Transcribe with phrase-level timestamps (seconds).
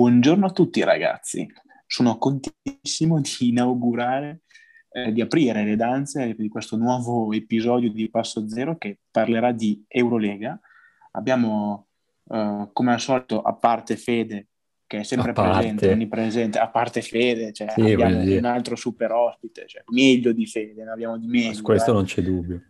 [0.00, 1.46] Buongiorno a tutti ragazzi,
[1.86, 4.44] sono contentissimo di inaugurare,
[4.92, 9.84] eh, di aprire le danze di questo nuovo episodio di Passo Zero che parlerà di
[9.86, 10.58] Eurolega.
[11.10, 11.88] Abbiamo,
[12.30, 14.46] eh, come al solito, a parte Fede,
[14.86, 19.66] che è sempre presente, onnipresente, a parte Fede, cioè sì, abbiamo un altro super ospite,
[19.66, 21.52] cioè meglio di Fede, ne abbiamo di meglio.
[21.52, 21.94] Su questo eh.
[21.94, 22.62] non c'è dubbio.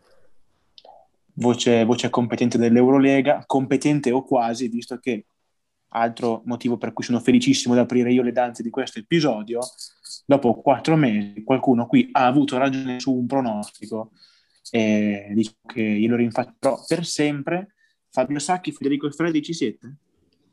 [1.35, 5.27] Voce, voce competente dell'Eurolega, competente o quasi, visto che
[5.91, 9.61] altro motivo per cui sono felicissimo di aprire io le danze di questo episodio,
[10.27, 14.13] dopo quattro mesi qualcuno qui ha avuto ragione su un pronostico
[14.71, 17.75] e dico che glielo rinfaccerò per sempre.
[18.09, 19.97] Fabio Sacchi, Federico Freddi, ci siete?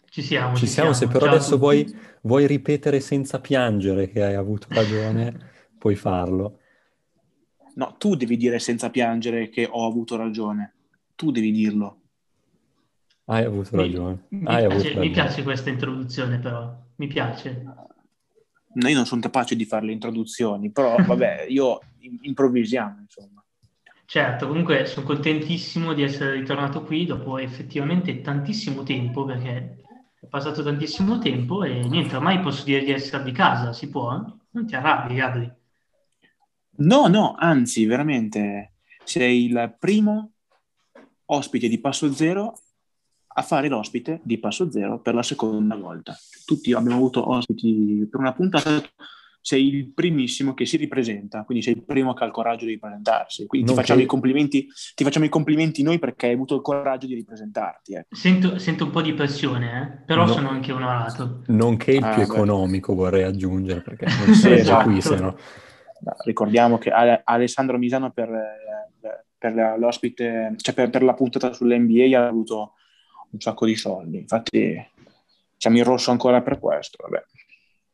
[0.09, 1.85] Ci siamo, ci, ci siamo, siamo, se però adesso vuoi,
[2.21, 6.59] vuoi, ripetere senza piangere che hai avuto ragione, puoi farlo.
[7.75, 10.73] No, tu devi dire senza piangere che ho avuto ragione.
[11.15, 11.96] Tu devi dirlo.
[13.29, 14.23] Hai avuto ragione.
[14.29, 15.05] Mi, Hai mi, avuto piace, ragione.
[15.05, 16.85] mi piace questa introduzione, però.
[16.95, 17.63] Mi piace.
[18.73, 21.79] No, io non sono capace di fare le introduzioni, però vabbè, io
[22.21, 23.43] improvvisiamo, insomma.
[24.05, 29.83] Certo, comunque sono contentissimo di essere ritornato qui dopo effettivamente tantissimo tempo, perché
[30.21, 34.11] è passato tantissimo tempo e niente, ormai posso dire di essere di casa, si può?
[34.51, 35.51] Non ti arrabbi, Gabri?
[36.77, 40.31] No, no, anzi, veramente, sei il primo
[41.25, 42.53] ospite di Passo Zero
[43.37, 46.17] a fare l'ospite di Passo Zero per la seconda volta.
[46.43, 48.81] Tutti abbiamo avuto ospiti per una puntata,
[49.39, 52.71] sei il primissimo che si ripresenta, quindi sei il primo che ha il coraggio di
[52.71, 53.45] ripresentarsi.
[53.45, 57.05] Quindi ti facciamo, i complimenti, ti facciamo, i complimenti, noi perché hai avuto il coraggio
[57.05, 57.93] di ripresentarti.
[57.93, 58.15] Ecco.
[58.15, 60.03] Sento, sento, un po' di pressione, eh?
[60.03, 61.43] però no, sono anche onorato.
[61.47, 62.33] Nonché il ah, più beh.
[62.33, 64.89] economico vorrei aggiungere, perché non sei esatto.
[64.89, 65.37] qui, se no...
[66.25, 72.27] Ricordiamo che Alessandro Misano per, eh, per l'ospite, cioè per, per la puntata sull'NBA ha
[72.27, 72.73] avuto
[73.29, 74.17] un sacco di soldi.
[74.19, 74.75] Infatti
[75.57, 76.97] siamo in rosso ancora per questo.
[77.01, 77.23] Vabbè.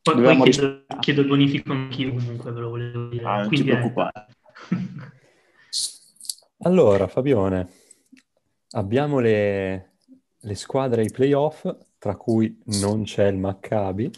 [0.01, 3.23] Poi, poi chiedo, chiedo, il bonifico anch'io comunque, ve lo volevo dire.
[3.23, 4.25] Ah, non Quindi ti preoccupare.
[6.59, 7.69] allora, Fabione,
[8.71, 9.93] abbiamo le,
[10.37, 11.65] le squadre ai playoff,
[11.97, 14.11] tra cui non c'è il Maccabi,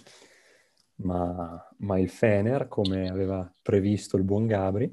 [0.98, 4.92] ma, ma il Fener, come aveva previsto il buon Gabri.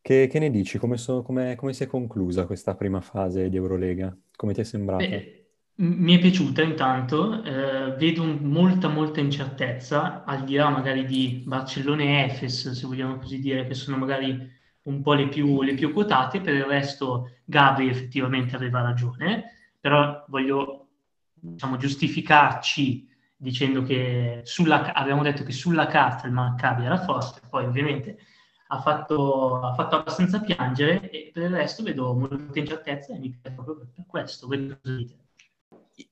[0.00, 0.78] Che, che ne dici?
[0.78, 4.16] Come, so, come, come, si è conclusa questa prima fase di Eurolega?
[4.36, 5.04] Come ti è sembrata?
[5.06, 5.36] Beh,
[5.78, 12.02] mi è piaciuta intanto, eh, vedo molta molta incertezza, al di là magari di Barcellona
[12.02, 15.92] e Efes, se vogliamo così dire, che sono magari un po' le più, le più
[15.92, 20.88] quotate, per il resto Gabri effettivamente aveva ragione, però voglio
[21.32, 27.66] diciamo, giustificarci dicendo che sulla, abbiamo detto che sulla carta il Maccabi era forte, poi
[27.66, 28.18] ovviamente
[28.68, 33.30] ha fatto, ha fatto abbastanza piangere e per il resto vedo molta incertezza e mi
[33.30, 34.48] piace proprio per, questo.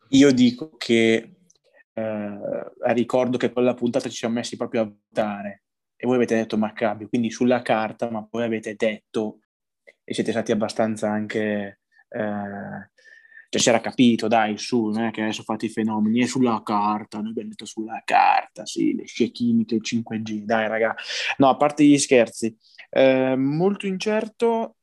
[0.08, 1.36] Io dico che
[1.92, 5.64] eh, ricordo che quella puntata ci siamo messi proprio a votare
[5.96, 9.40] e voi avete detto Maccabi, quindi sulla carta, ma poi avete detto
[10.04, 11.80] e siete stati abbastanza anche...
[12.08, 12.92] Eh,
[13.54, 16.60] cioè si era capito, dai, su, non è che adesso fate i fenomeni, è sulla
[16.64, 20.92] carta, noi abbiamo detto sulla carta, sì, le scie chimiche, il 5G, dai raga.
[21.36, 22.56] No, a parte gli scherzi,
[22.90, 24.78] eh, molto incerto,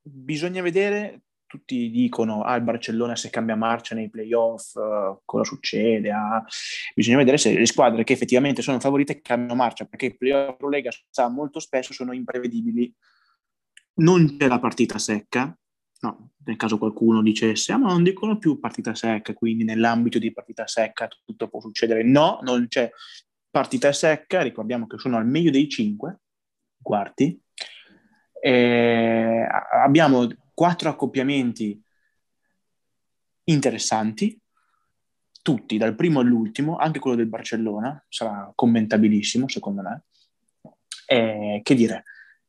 [0.00, 6.12] bisogna vedere, tutti dicono, ah, il Barcellona se cambia marcia nei playoff, uh, cosa succede?
[6.12, 6.44] Ah.
[6.94, 10.90] Bisogna vedere se le squadre che effettivamente sono favorite cambiano marcia, perché i playoff Lega
[11.10, 12.94] sa molto spesso sono imprevedibili.
[13.94, 15.52] Non c'è la partita secca,
[16.02, 20.32] no, nel caso qualcuno dicesse, ah, ma non dicono più partita secca, quindi nell'ambito di
[20.32, 22.02] partita secca tutto può succedere.
[22.02, 22.90] No, non c'è
[23.50, 26.20] partita secca, ricordiamo che sono al meglio dei cinque
[26.82, 27.40] quarti.
[28.40, 29.46] E
[29.84, 31.80] abbiamo quattro accoppiamenti
[33.44, 34.40] interessanti,
[35.42, 40.04] tutti, dal primo all'ultimo, anche quello del Barcellona, sarà commentabilissimo secondo me.
[41.06, 42.04] E, che dire,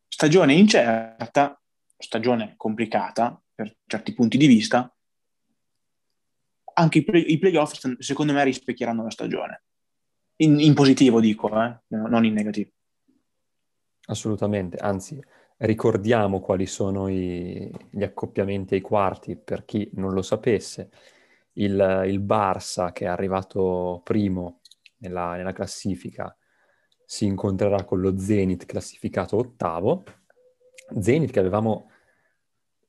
[0.08, 1.60] stagione incerta,
[1.98, 4.94] stagione complicata, per certi punti di vista,
[6.76, 9.64] anche i, play- i playoff secondo me rispecchieranno la stagione.
[10.38, 11.82] In, in positivo dico, eh?
[11.88, 12.72] non in negativo.
[14.06, 15.24] Assolutamente, anzi
[15.58, 20.90] ricordiamo quali sono i, gli accoppiamenti ai quarti per chi non lo sapesse.
[21.54, 24.62] Il, il Barça che è arrivato primo
[24.98, 26.36] nella, nella classifica
[27.06, 30.04] si incontrerà con lo Zenit classificato ottavo.
[31.00, 31.92] Zenit che avevamo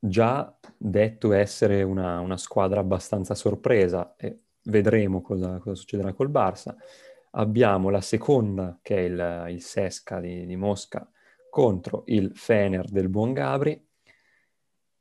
[0.07, 6.75] già detto essere una, una squadra abbastanza sorpresa e vedremo cosa, cosa, succederà col Barça.
[7.31, 11.07] Abbiamo la seconda, che è il, il Sesca di, di, Mosca,
[11.49, 13.83] contro il Fener del Buon Gabri.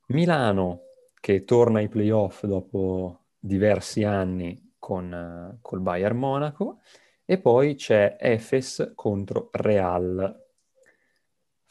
[0.08, 0.80] Milano,
[1.20, 6.80] che torna ai playoff dopo diversi anni con, col Bayern Monaco
[7.24, 10.43] e poi c'è Efes contro Real.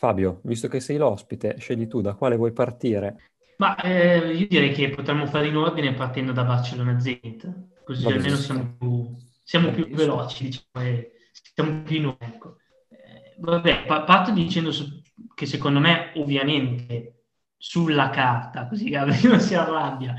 [0.04, 3.32] Fabio, visto che sei l'ospite, scegli tu da quale vuoi partire.
[3.60, 8.12] Ma eh, io direi che potremmo fare in ordine partendo da Barcellona Zenit, così Va
[8.12, 12.34] almeno siamo più, siamo più veloci, diciamo, e siamo più in ordine.
[12.34, 12.58] Ecco.
[12.90, 14.72] Eh, vabbè, parto dicendo
[15.34, 20.16] che secondo me, ovviamente, sulla carta, così Gabriele non si arrabbia,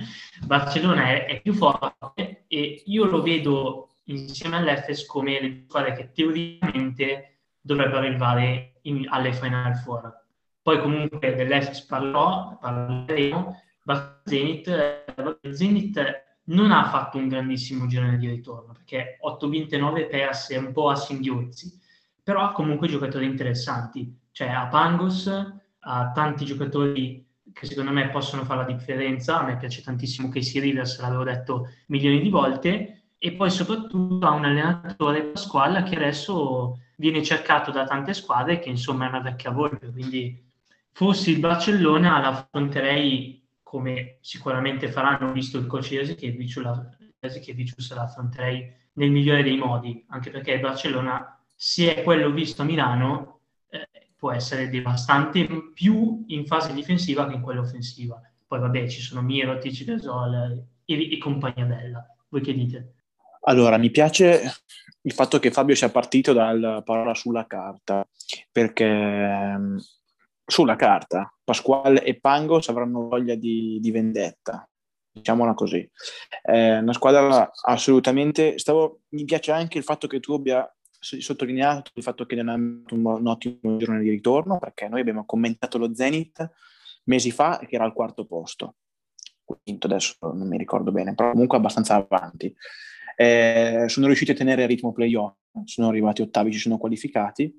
[0.47, 6.11] Barcellona è, è, più forte e io lo vedo insieme all'Efes come le squadre che
[6.11, 7.34] teoricamente
[7.64, 10.22] dovrebbero arrivare in, alle Final Four.
[10.61, 15.05] Poi comunque dell'Efes parlerò, parleremo, ma Zenit,
[15.50, 20.72] Zenit non ha fatto un grandissimo girone di ritorno, perché 8 vinte 9 perse un
[20.72, 21.81] po' a singhiozzi,
[22.22, 25.26] però ha comunque giocatori interessanti, cioè a Pangos,
[25.87, 29.40] ha tanti giocatori che secondo me possono fare la differenza.
[29.40, 33.05] A me piace tantissimo Casey Rivers, l'avevo detto milioni di volte.
[33.19, 38.69] E poi soprattutto ha un allenatore Pasquale che adesso viene cercato da tante squadre che
[38.69, 39.91] insomma è una vecchia volpe.
[39.91, 40.43] Quindi
[40.93, 46.56] fossi il Barcellona l'affronterei come sicuramente faranno visto il coach Jasikevic,
[47.91, 52.64] la affronterei nel migliore dei modi, anche perché il Barcellona, se è quello visto a
[52.64, 53.35] Milano,
[54.25, 58.19] può essere devastante più in fase difensiva che in quella offensiva.
[58.47, 62.06] Poi vabbè, ci sono Miro, Tici Gasol e, e compagnia bella.
[62.31, 62.94] Voi che dite?
[63.46, 64.43] Allora, mi piace
[65.02, 68.06] il fatto che Fabio sia partito dal parola sulla carta,
[68.50, 69.79] perché ehm,
[70.46, 74.67] sulla carta Pasquale e Pangos avranno voglia di, di vendetta,
[75.11, 75.88] diciamola così.
[76.41, 78.58] È una squadra assolutamente...
[78.58, 80.67] Stavo, mi piace anche il fatto che tu abbia
[80.99, 85.76] sottolineato il fatto che non un, un ottimo giorno di ritorno, perché noi abbiamo commentato
[85.76, 86.50] lo Zenith
[87.05, 88.76] mesi fa che era al quarto posto,
[89.44, 92.55] quinto adesso non mi ricordo bene, però comunque abbastanza avanti.
[93.16, 97.52] Eh, sono riusciti a tenere il ritmo playoff, sono arrivati ottavi, ci sono qualificati.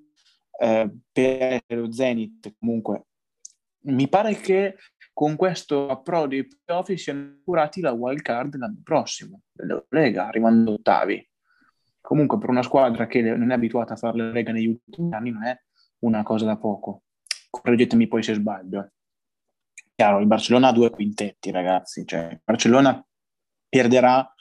[0.57, 3.07] Eh, per lo Zenith comunque
[3.87, 4.77] mi pare che
[5.11, 9.41] con questo approdo ai playoff siano curati la wild card l'anno prossimo,
[9.89, 11.29] Lega, arrivando ottavi
[12.05, 15.31] comunque per una squadra che non è abituata a fare le Lega negli ultimi anni
[15.31, 15.59] non è
[15.99, 17.03] una cosa da poco.
[17.49, 18.91] Correggetemi poi se sbaglio.
[19.95, 22.05] Chiaro, il Barcellona ha due quintetti, ragazzi.
[22.05, 23.03] Cioè, il Barcellona
[23.67, 24.33] perderà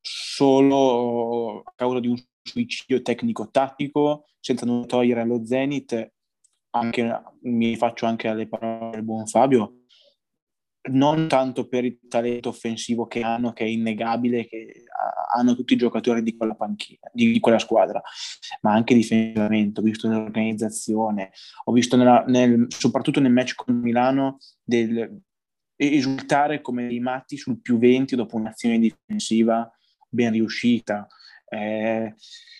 [0.00, 6.12] solo a causa di un suicidio tecnico-tattico, senza non togliere allo Zenit.
[6.70, 9.84] Anche, mi faccio anche alle parole del buon Fabio,
[10.90, 14.84] non tanto per il talento offensivo che hanno, che è innegabile, che
[15.34, 18.00] hanno tutti i giocatori di quella panchina, di, quella squadra,
[18.62, 19.80] ma anche difensivamente.
[19.80, 21.30] Ho visto nell'organizzazione,
[21.64, 25.20] ho visto nella, nel, soprattutto nel match con Milano del,
[25.76, 29.70] esultare come dei matti sul più 20 dopo un'azione difensiva
[30.08, 31.06] ben riuscita.
[31.48, 32.14] Eh,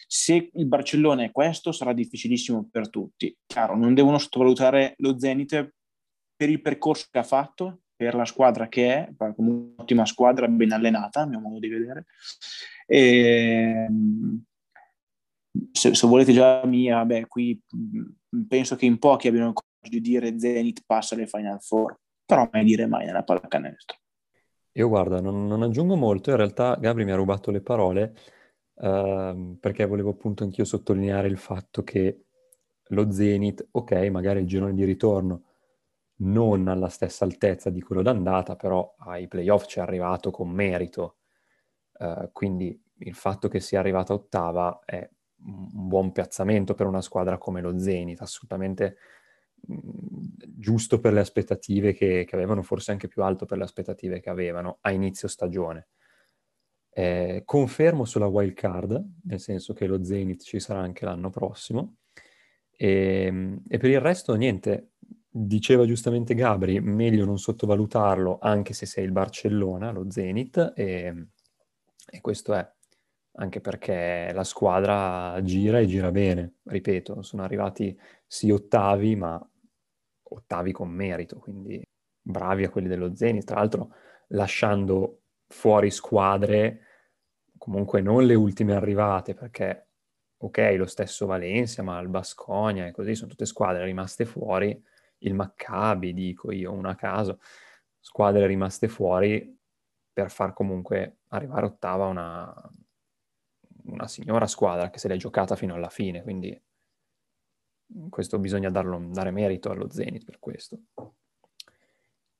[0.06, 3.36] se il Barcellona è questo, sarà difficilissimo per tutti.
[3.46, 5.74] Chiaro, non devono sottovalutare lo Zenit
[6.34, 10.72] per il percorso che ha fatto, per la squadra che è, comunque un'ottima squadra, ben
[10.72, 12.06] allenata, a mio modo di vedere.
[12.86, 13.86] E,
[15.72, 17.60] se, se, volete già la mia, beh, qui
[18.46, 22.48] penso che in pochi abbiano il coraggio di dire Zenit passa alle Final Four, però
[22.52, 23.98] mai dire mai nella pallacanestro.
[24.78, 28.14] Io guarda, non, non, aggiungo molto, in realtà Gabri mi ha rubato le parole
[28.74, 32.26] uh, perché volevo appunto anch'io sottolineare il fatto che
[32.90, 35.42] lo Zenit, ok, magari il girone di ritorno
[36.20, 41.16] non alla stessa altezza di quello d'andata, però ai playoff ci è arrivato con merito.
[41.94, 45.08] Uh, quindi il fatto che sia arrivata ottava è
[45.44, 48.96] un buon piazzamento per una squadra come lo Zenit, assolutamente
[49.60, 54.30] giusto per le aspettative che, che, avevano, forse anche più alto per le aspettative che
[54.30, 55.88] avevano a inizio stagione.
[56.90, 61.96] Eh, confermo sulla wild card, nel senso che lo Zenit ci sarà anche l'anno prossimo.
[62.70, 64.92] E, ehm, e per il resto, niente,
[65.28, 71.26] diceva giustamente Gabri, meglio non sottovalutarlo anche se sei il Barcellona, lo Zenit, e,
[72.10, 72.68] e questo è
[73.38, 79.50] anche perché la squadra gira e gira bene, ripeto, sono arrivati sì ottavi, ma
[80.22, 81.82] ottavi con merito, quindi
[82.20, 83.94] bravi a quelli dello Zenit, tra l'altro
[84.28, 86.82] lasciando fuori squadre
[87.56, 89.86] comunque non le ultime arrivate, perché
[90.38, 94.80] ok, lo stesso Valencia, ma il Basconia e così sono tutte squadre rimaste fuori,
[95.18, 97.40] il Maccabi, dico io, una caso,
[98.00, 99.56] squadre rimaste fuori
[100.12, 102.52] per far comunque arrivare ottava una,
[103.88, 106.60] una signora squadra che se l'è giocata fino alla fine, quindi
[108.10, 110.78] questo bisogna darlo, dare merito allo Zenit per questo.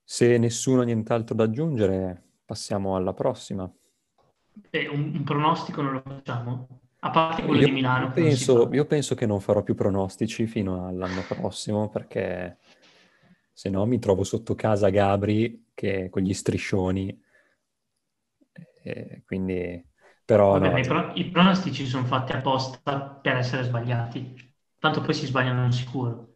[0.03, 3.71] Se nessuno ha nient'altro da aggiungere, passiamo alla prossima.
[4.71, 6.81] Beh, un, un, pronostico non lo facciamo?
[7.01, 8.11] A parte quello io, di Milano.
[8.11, 12.59] Penso, io penso, che non farò più pronostici fino all'anno prossimo perché
[13.53, 17.23] se no mi trovo sotto casa Gabri che, con gli striscioni.
[18.83, 19.88] E quindi,
[20.29, 20.79] però Vabbè, no.
[20.79, 24.35] i, pro- i pronostici sono fatti apposta per essere sbagliati.
[24.79, 26.35] Tanto poi si sbagliano sicuro.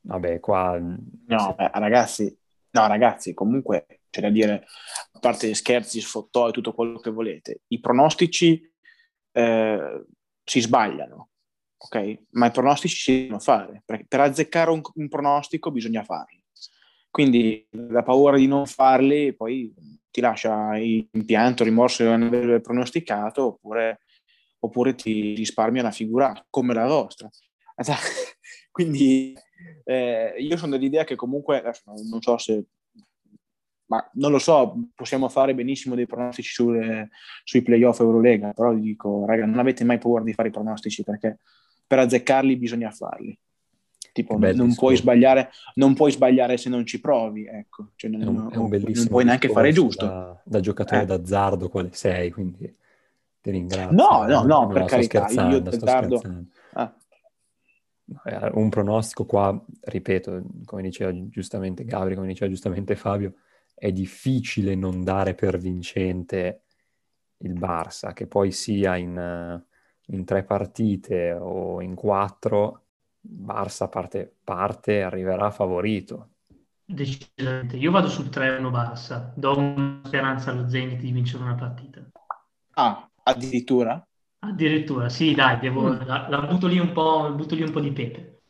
[0.00, 0.76] Vabbè, qua...
[0.76, 2.36] No, beh, ragazzi,
[2.70, 4.66] no, ragazzi, comunque c'è da dire,
[5.12, 8.68] a parte gli scherzi, sfottò e tutto quello che volete, i pronostici
[9.30, 10.04] eh,
[10.42, 11.28] si sbagliano,
[11.76, 12.18] ok?
[12.30, 16.42] Ma i pronostici si devono fare, perché per azzeccare un, un pronostico bisogna farli.
[17.12, 19.72] Quindi la paura di non farli poi
[20.14, 24.02] ti lascia impianto, rimorso di non aver pronosticato, oppure,
[24.60, 27.28] oppure ti risparmia una figura come la vostra.
[28.70, 29.36] Quindi
[29.82, 31.60] eh, io sono dell'idea che comunque,
[32.08, 32.64] non so se,
[33.86, 37.10] ma non lo so, possiamo fare benissimo dei pronostici sulle,
[37.42, 41.02] sui playoff Eurolega, però vi dico, raga, non avete mai paura di fare i pronostici
[41.02, 41.40] perché
[41.88, 43.36] per azzeccarli bisogna farli.
[44.14, 47.88] Tipo, non puoi, sbagliare, non puoi sbagliare se non ci provi, ecco.
[47.96, 50.06] Cioè, non, è un, è non puoi neanche fare giusto.
[50.06, 51.06] Da, da giocatore eh.
[51.06, 52.72] d'azzardo quale sei, quindi
[53.40, 53.90] ti ringrazio.
[53.90, 56.22] No, no, no, per carità, io d'azzardo...
[56.74, 56.94] Ah.
[58.52, 63.34] Un pronostico qua, ripeto, come diceva giustamente Gabri, come diceva giustamente Fabio,
[63.74, 66.62] è difficile non dare per vincente
[67.38, 69.60] il Barça, che poi sia in,
[70.06, 72.83] in tre partite o in quattro,
[73.26, 76.28] Barça parte, parte arriverà favorito.
[76.84, 77.76] Decisamente.
[77.76, 82.06] Io vado sul 3-1 Barça, do una speranza allo Zenit di vincere una partita.
[82.74, 84.06] Ah, addirittura?
[84.40, 86.00] Addirittura, sì, dai, devo, mm.
[86.04, 88.42] la, la, butto, lì un po', butto lì un po' di pepe.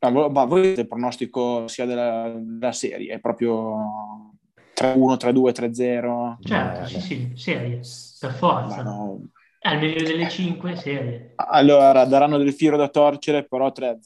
[0.00, 3.14] Ma, ma voi avete il pronostico sia della, della serie?
[3.14, 4.34] È proprio
[4.74, 6.36] 3-1, 3-2, 3-0?
[6.42, 7.80] Certo, eh, sì, sì, serie,
[8.20, 8.82] per forza.
[8.82, 9.30] No.
[9.66, 11.32] Al meglio delle 5, serie.
[11.34, 13.98] Allora, daranno del filo da torcere, però 3-0.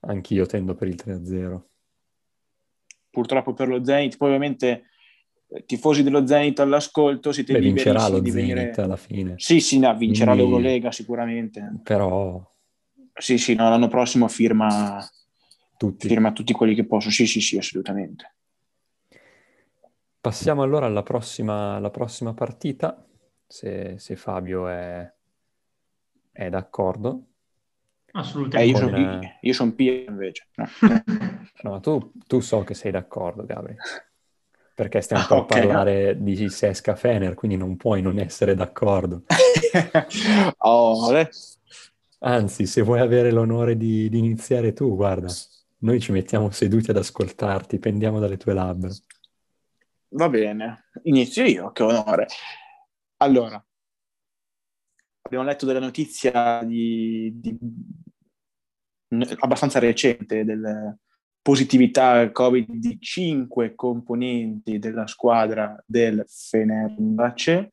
[0.00, 1.60] Anch'io tendo per il 3-0.
[3.10, 4.86] Purtroppo per lo Zenit, poi ovviamente
[5.66, 8.72] tifosi dello Zenit all'ascolto siete Beh, vincerà lo di Zenit venire...
[8.82, 9.34] alla fine.
[9.36, 10.50] Sì, sì, no, vincerà Quindi...
[10.50, 11.80] l'Eurolega sicuramente.
[11.84, 12.52] Però...
[13.14, 15.08] Sì, sì, no, l'anno prossimo firma
[15.76, 16.08] tutti.
[16.08, 17.12] firma tutti quelli che possono.
[17.12, 18.34] Sì, sì, sì, assolutamente.
[20.20, 23.06] Passiamo allora alla prossima, alla prossima partita,
[23.54, 25.08] se, se Fabio è,
[26.32, 27.26] è d'accordo.
[28.10, 28.58] Assolutamente.
[28.58, 30.48] Eh, io, sono, io, io sono Pia invece.
[30.56, 30.68] No,
[31.62, 33.78] no tu, tu so che sei d'accordo, Gabriele
[34.74, 35.60] perché stiamo ah, per okay.
[35.60, 39.22] parlare di Sesca Fener, quindi non puoi non essere d'accordo.
[40.58, 41.12] oh,
[42.18, 45.28] Anzi, se vuoi avere l'onore di, di, iniziare tu, guarda,
[45.78, 48.90] noi ci mettiamo seduti ad ascoltarti, pendiamo dalle tue labbra.
[50.08, 52.26] Va bene, inizio io, che onore.
[53.24, 53.66] Allora,
[55.22, 57.58] abbiamo letto della notizia di, di,
[59.38, 60.98] abbastanza recente del,
[61.40, 67.72] positività Covid di cinque componenti della squadra del Fenerbahce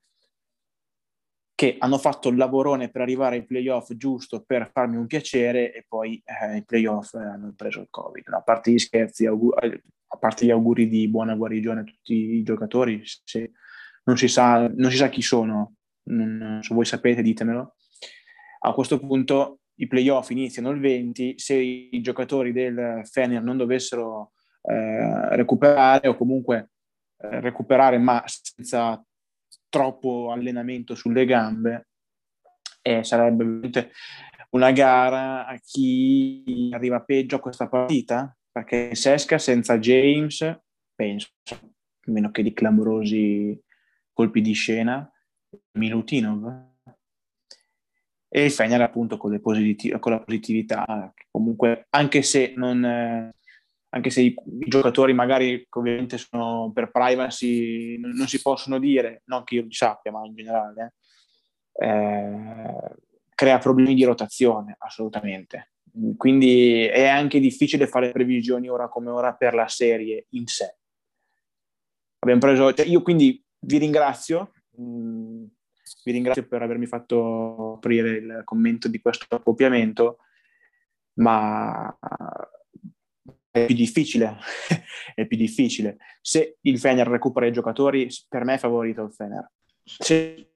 [1.53, 5.85] che hanno fatto il lavorone per arrivare ai playoff giusto per farmi un piacere e
[5.85, 8.25] poi eh, i playoff hanno preso il Covid.
[8.29, 12.41] A parte gli scherzi, augur- a parte gli auguri di buona guarigione a tutti i
[12.41, 13.51] giocatori, se
[14.03, 17.75] non si sa, non si sa chi sono, non, se voi sapete ditemelo.
[18.63, 24.33] A questo punto i playoff iniziano il 20, se i giocatori del Fener non dovessero
[24.61, 26.71] eh, recuperare o comunque
[27.17, 29.03] eh, recuperare ma senza
[29.69, 31.87] troppo allenamento sulle gambe,
[32.81, 33.81] eh, sarebbe
[34.51, 40.59] una gara a chi arriva peggio a questa partita, perché Sesca senza James,
[40.93, 41.29] penso,
[42.07, 43.59] meno che di clamorosi
[44.13, 45.09] colpi di scena,
[45.73, 46.69] Milutinov
[48.33, 53.35] e il Fener appunto con, positiv- con, la positività, comunque anche se, non, eh,
[53.89, 59.23] anche se i, i, giocatori magari ovviamente sono per privacy, non, non, si possono dire,
[59.25, 60.93] non che io li sappia, ma in generale,
[61.73, 62.95] eh,
[63.35, 65.73] crea problemi di rotazione, assolutamente.
[66.15, 70.77] Quindi è anche difficile fare previsioni ora come ora per la serie in sé.
[72.19, 74.51] Abbiamo preso, cioè io quindi vi ringrazio.
[74.79, 75.45] Mm,
[76.03, 80.17] vi ringrazio per avermi fatto aprire il commento di questo accoppiamento,
[81.15, 81.97] ma
[83.51, 84.37] è più difficile,
[85.13, 85.97] è più difficile.
[86.21, 89.51] Se il Fener recupera i giocatori, per me è favorito il Fener.
[89.83, 90.49] Se.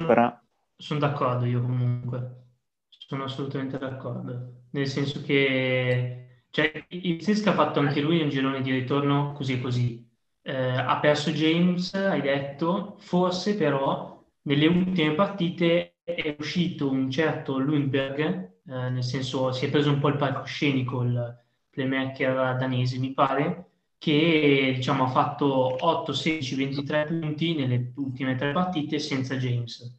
[0.77, 2.47] Sono d'accordo io comunque,
[2.89, 8.61] sono assolutamente d'accordo, nel senso che cioè, il Sesca ha fatto anche lui un girone
[8.61, 10.04] di ritorno così così,
[10.47, 17.57] eh, ha perso James, hai detto, forse però nelle ultime partite è uscito un certo
[17.57, 18.19] Lundberg,
[18.67, 21.35] eh, nel senso si è preso un po' il palcoscenico il
[21.71, 28.51] playmaker danese, mi pare, che diciamo, ha fatto 8, 16, 23 punti nelle ultime tre
[28.51, 29.97] partite senza James.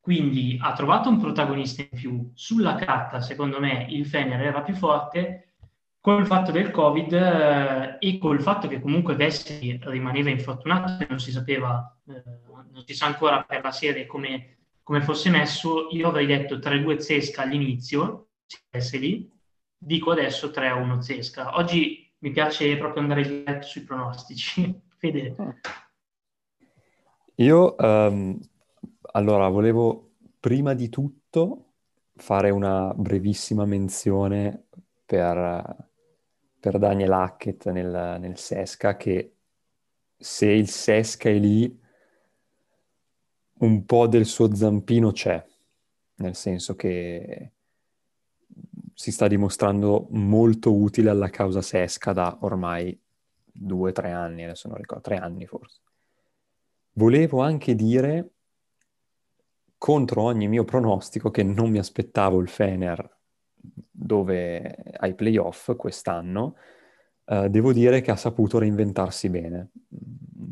[0.00, 2.30] Quindi ha trovato un protagonista in più.
[2.34, 5.45] Sulla carta, secondo me, il Fener era più forte.
[6.06, 11.18] Col fatto del Covid eh, e col fatto che comunque Vessi rimaneva infortunato e non
[11.18, 12.22] si sapeva, eh,
[12.70, 16.98] non si sa ancora per la serie come, come fosse messo, io avrei detto 3-2
[16.98, 18.28] Zesca all'inizio,
[18.70, 19.28] Veseli,
[19.76, 21.56] dico adesso 3-1 Zesca.
[21.56, 24.80] Oggi mi piace proprio andare diretto sui pronostici.
[24.98, 25.34] Fede.
[27.34, 28.38] Io, um,
[29.10, 31.72] allora, volevo prima di tutto
[32.14, 34.66] fare una brevissima menzione
[35.04, 35.85] per,
[36.58, 39.34] per Daniel Hackett nel, nel Sesca, che
[40.16, 41.80] se il Sesca è lì,
[43.58, 45.44] un po' del suo zampino c'è,
[46.16, 47.52] nel senso che
[48.94, 52.98] si sta dimostrando molto utile alla causa Sesca da ormai
[53.44, 55.80] due tre anni, adesso non ricordo, tre anni forse.
[56.92, 58.30] Volevo anche dire,
[59.76, 63.15] contro ogni mio pronostico, che non mi aspettavo il Fener
[63.90, 66.56] dove ai playoff quest'anno,
[67.24, 69.70] uh, devo dire che ha saputo reinventarsi bene.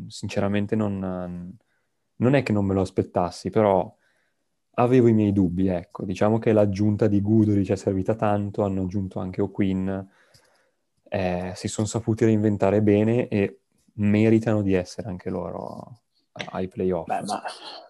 [0.07, 1.57] Sinceramente non,
[2.15, 3.95] non è che non me lo aspettassi, però
[4.77, 6.05] avevo i miei dubbi, ecco.
[6.05, 9.99] Diciamo che l'aggiunta di Guduric è servita tanto, hanno aggiunto anche O'Quinn,
[11.07, 13.59] eh, si sono saputi reinventare bene e
[13.93, 16.01] meritano di essere anche loro
[16.51, 17.07] ai playoff.
[17.07, 17.41] Beh ma,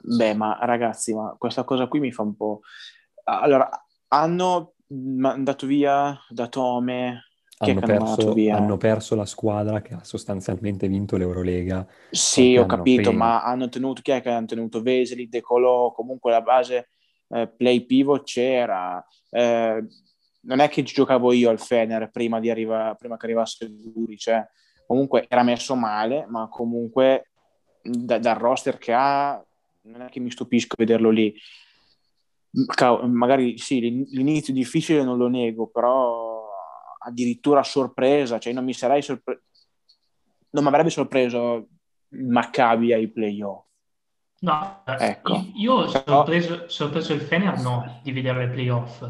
[0.01, 2.61] beh, ma ragazzi, ma questa cosa qui mi fa un po'...
[3.23, 3.67] Allora,
[4.09, 7.23] hanno mandato via da Tome,
[7.57, 11.87] hanno perso, hanno perso, la squadra che ha sostanzialmente vinto l'Eurolega.
[12.11, 13.25] Sì, ho capito, prima.
[13.25, 16.89] ma hanno tenuto chi è che hanno tenuto Veseli, De Colò, comunque la base
[17.29, 19.03] eh, play pivot c'era.
[19.29, 19.85] Eh,
[20.41, 24.45] non è che giocavo io al Fener prima, di arriva, prima che arrivasse Guri, cioè,
[24.85, 27.29] comunque era messo male, ma comunque
[27.81, 29.41] da, dal roster che ha
[29.83, 31.33] non è che mi stupisco vederlo lì.
[33.07, 36.47] Magari sì, l'inizio difficile non lo nego, però
[36.99, 39.41] addirittura sorpresa, cioè non mi sarei sorpreso,
[40.51, 41.67] non mi avrebbe sorpreso
[42.09, 43.63] il Maccabi ai playoff.
[44.39, 45.45] No, ecco.
[45.55, 49.03] io ho sorpreso, sorpreso, il Fener no, di vedere ai playoff,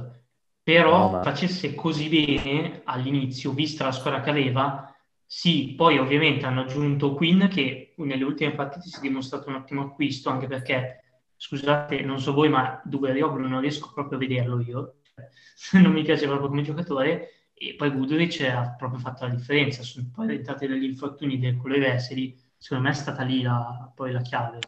[0.64, 1.22] però no, ma...
[1.24, 7.48] facesse così bene all'inizio, vista la squadra che aveva, sì, poi ovviamente hanno aggiunto Quinn
[7.48, 11.05] che nelle ultime partite si è dimostrato un ottimo acquisto, anche perché,
[11.36, 14.96] scusate, non so voi, ma Duberioglu non riesco proprio a vederlo io,
[15.82, 20.10] non mi piace proprio come giocatore, e poi Guduric ha proprio fatto la differenza, sono
[20.14, 24.22] poi diventate degli infortuni del colore Veseli, secondo me è stata lì la, poi la
[24.22, 24.60] chiave,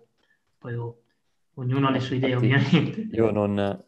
[0.58, 1.02] poi oh,
[1.56, 3.02] ognuno ha le sue idee Infatti, ovviamente.
[3.16, 3.84] Io non,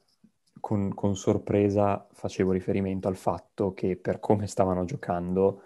[0.59, 5.61] con, con, sorpresa facevo riferimento al fatto che per come stavano giocando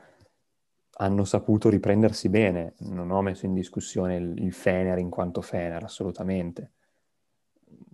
[0.97, 5.83] hanno saputo riprendersi bene, non ho messo in discussione il, il Fener in quanto Fener,
[5.83, 6.73] assolutamente.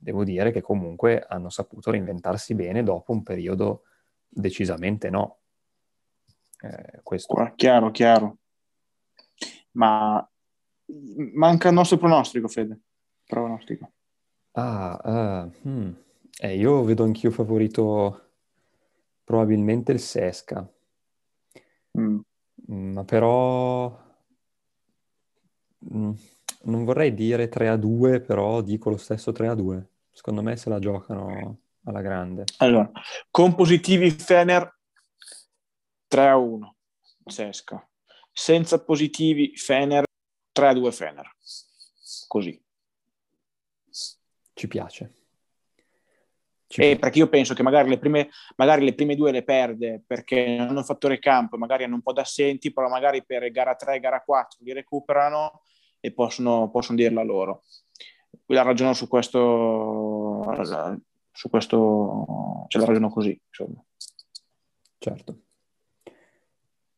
[0.02, 3.84] Devo dire che comunque hanno saputo reinventarsi bene dopo un periodo
[4.30, 5.40] Decisamente no.
[6.62, 7.54] Eh, questo.
[7.56, 8.38] Chiaro, chiaro.
[9.72, 10.28] Ma
[11.34, 12.80] manca il nostro pronostico, Fede.
[13.26, 13.92] Pronostico.
[14.52, 15.92] Ah, uh, hmm.
[16.40, 18.34] eh, io vedo anch'io favorito
[19.24, 20.68] probabilmente il Sesca.
[21.98, 22.20] Mm.
[22.72, 24.09] Ma però mm,
[25.80, 29.90] non vorrei dire 3 a 2, però dico lo stesso 3 a 2.
[30.12, 32.44] Secondo me se la giocano alla grande.
[32.58, 32.92] Allora,
[33.32, 34.78] con positivi Fener
[36.08, 36.76] 3 a 1,
[37.26, 37.88] Sesca.
[38.32, 40.04] Senza positivi Fener
[40.52, 41.36] 3 a 2 Fener.
[42.28, 42.62] Così.
[44.54, 45.14] Ci piace.
[46.76, 50.56] Eh, perché io penso che magari le, prime, magari le prime due le perde perché
[50.56, 54.00] non hanno fattore campo, magari hanno un po' d'assenti, però magari per gara 3 e
[54.00, 55.64] gara 4 li recuperano
[56.00, 57.64] e possono, possono dirla loro.
[58.46, 60.44] Qui la ragiono su questo
[61.32, 63.40] su questo ce la ragiono così.
[63.48, 63.84] Insomma.
[64.98, 65.42] Certo.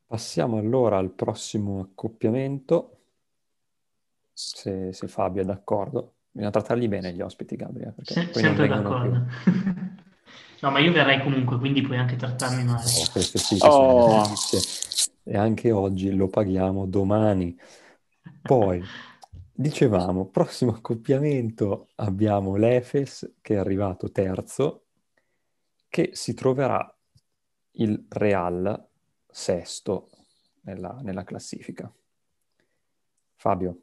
[0.06, 2.98] Passiamo allora al prossimo accoppiamento,
[4.34, 6.16] se, se Fabio è d'accordo.
[6.32, 7.96] Bisogna trattarli bene gli ospiti, Gabriele.
[8.02, 9.26] Se, sempre d'accordo.
[10.62, 12.84] no, ma io verrei comunque, quindi puoi anche trattarmi male.
[12.84, 14.24] Oh, queste sì, oh.
[15.24, 17.58] E anche oggi lo paghiamo domani.
[18.42, 18.84] Poi
[19.62, 24.86] Dicevamo, prossimo accoppiamento abbiamo l'Efes che è arrivato terzo,
[25.88, 26.98] che si troverà
[27.74, 28.88] il Real
[29.30, 30.10] sesto
[30.62, 31.94] nella, nella classifica.
[33.36, 33.82] Fabio.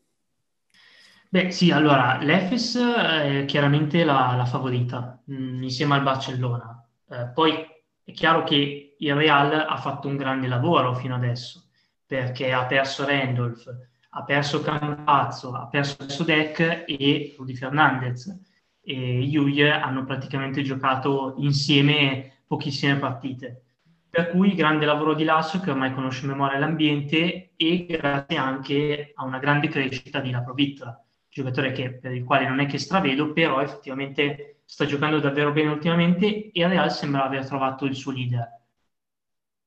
[1.30, 6.86] Beh sì, allora l'Efes è chiaramente la, la favorita mh, mm, insieme al Barcellona.
[7.10, 7.66] Eh, poi
[8.02, 11.64] è chiaro che il Real ha fatto un grande lavoro fino adesso
[12.06, 13.66] perché ha perso Randolph,
[14.10, 18.34] ha perso Campazzo, ha perso Sodec e Rudy Fernandez
[18.80, 23.64] e Juj hanno praticamente giocato insieme pochissime partite.
[24.08, 29.24] Per cui grande lavoro di Lasso che ormai conosce memoria l'ambiente e grazie anche a
[29.24, 33.60] una grande crescita di Laprovittola, giocatore che, per il quale non è che stravedo, però
[33.60, 38.56] effettivamente sta giocando davvero bene ultimamente e Real sembra aver trovato il suo leader.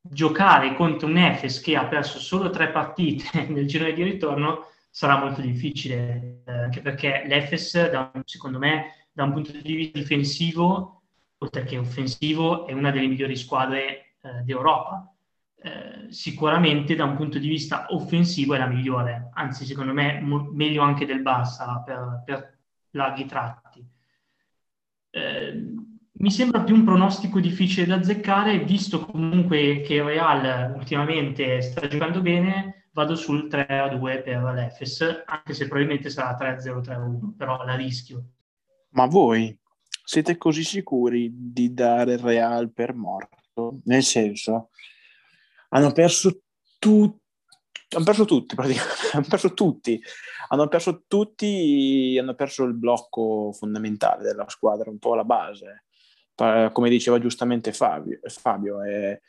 [0.04, 5.17] Giocare contro un Efes che ha perso solo tre partite nel girone di ritorno sarà
[5.17, 11.02] molto difficile, eh, anche perché l'Efes, da, secondo me, da un punto di vista difensivo,
[11.38, 15.11] oltre che offensivo, è una delle migliori squadre eh, d'Europa.
[15.63, 20.50] Eh, sicuramente da un punto di vista offensivo è la migliore, anzi secondo me mo-
[20.52, 22.58] meglio anche del Barça per, per
[22.91, 23.86] larghi tratti.
[25.12, 25.63] Eh,
[26.13, 32.21] mi sembra più un pronostico difficile da azzeccare, visto comunque che Real ultimamente sta giocando
[32.21, 38.24] bene, vado sul 3-2 per l'Efes, anche se probabilmente sarà 3-0-3-1, però la rischio.
[38.89, 39.56] Ma voi
[40.04, 43.80] siete così sicuri di dare Real per morto?
[43.86, 44.69] Nel senso,
[45.74, 46.42] hanno perso
[46.80, 47.20] tutti
[47.94, 50.02] hanno perso tutti praticamente, hanno perso tutti,
[50.48, 55.86] hanno perso tutti, hanno perso il blocco fondamentale della squadra, un po' la base,
[56.36, 59.22] come diceva giustamente Fabio, Fabio e,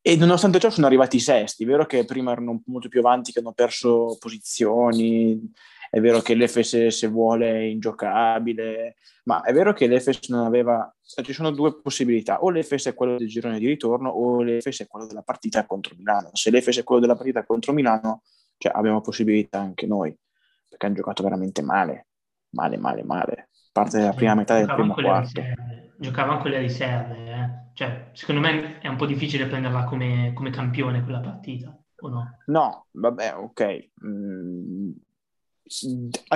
[0.00, 3.32] e nonostante ciò sono arrivati i sesti, è vero che prima erano molto più avanti,
[3.32, 5.50] che hanno perso posizioni,
[5.90, 10.94] è vero che l'Efes se vuole è ingiocabile, ma è vero che l'Efes non aveva,
[11.02, 14.86] ci sono due possibilità, o l'Efes è quello del girone di ritorno o l'Efes è
[14.86, 16.30] quello della partita contro Milano.
[16.32, 18.22] Se l'Efes è quello della partita contro Milano,
[18.58, 20.14] cioè abbiamo possibilità anche noi,
[20.68, 22.08] perché hanno giocato veramente male,
[22.50, 25.42] male, male, male, parte della prima metà del primo quarto.
[25.98, 27.72] Giocavano con le riserve, eh?
[27.74, 32.38] cioè, secondo me è un po' difficile prenderla come, come campione quella partita, o no?
[32.46, 33.88] No, vabbè, ok.
[34.04, 34.90] Mm,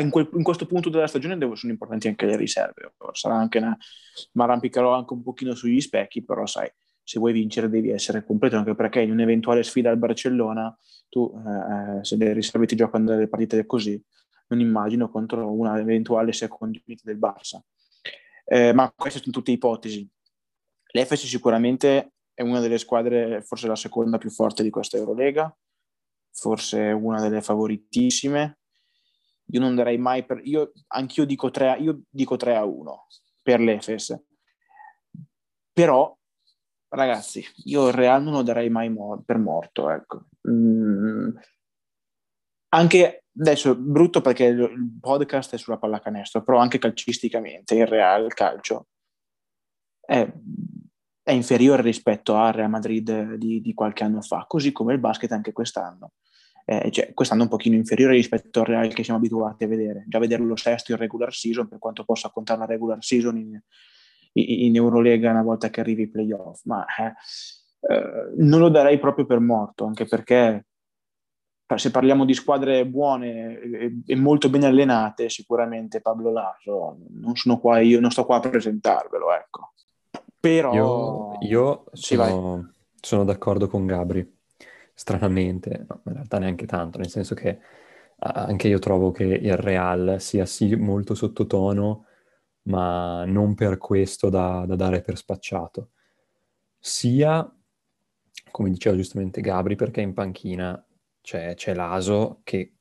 [0.01, 2.95] in, quel, in, questo punto della stagione sono importanti anche le riserve.
[3.13, 3.77] Sarà anche una,
[4.33, 6.71] ma arrampicherò anche un pochino sugli specchi, però sai,
[7.03, 10.77] se vuoi vincere devi essere completo, anche perché in un'eventuale sfida al Barcellona,
[11.09, 14.01] tu eh, se le riserve ti giocano delle partite così,
[14.49, 17.61] non immagino contro una eventuale seconda unit del Barça.
[18.45, 20.09] Eh, ma queste sono tutte ipotesi.
[20.95, 25.55] L'Efes sicuramente è una delle squadre, forse la seconda più forte di questa Eurolega,
[26.31, 28.59] forse una delle favoritissime,
[29.47, 30.41] io non darei mai per...
[30.45, 33.07] Io, anch'io dico 3, io dico 3 a 1
[33.43, 34.19] per l'Efes.
[35.73, 36.17] Però,
[36.89, 40.27] ragazzi, io il Real non lo darei mai mor- per morto, ecco.
[40.49, 41.37] Mm.
[42.75, 48.89] Anche adesso brutto perché il podcast è sulla pallacanestro, però anche calcisticamente il Real calcio
[50.01, 50.31] è,
[51.23, 55.33] è inferiore rispetto al Real Madrid di, di, qualche anno fa, così come il basket
[55.33, 56.13] anche quest'anno
[56.65, 60.05] eh, cioè, quest'anno un pochino inferiore rispetto al Real che siamo abituati a vedere.
[60.07, 63.61] Già vederlo sesto in regular season, per quanto possa contare una regular season in,
[64.35, 67.15] in Eurolega una volta che arrivi ai playoff, ma eh,
[67.93, 70.67] eh, non lo darei proprio per morto, anche perché
[71.75, 77.59] se parliamo di squadre buone e, e molto ben allenate, sicuramente Pablo Laso, non sono
[77.59, 79.73] qua io, non sto qua a presentarvelo, ecco.
[80.39, 80.73] Però...
[80.73, 84.39] Io, io sono, sono d'accordo con Gabri
[84.93, 87.59] stranamente, no, in realtà neanche tanto, nel senso che
[88.25, 92.07] anche io trovo che il Real sia sì molto sottotono,
[92.65, 95.91] ma non per questo da, da dare per spacciato.
[96.79, 97.53] Sia,
[98.51, 100.85] come diceva giustamente Gabri, perché in panchina
[101.23, 102.75] c'è, c'è l'Aso che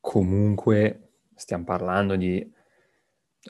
[0.00, 2.50] comunque stiamo parlando di,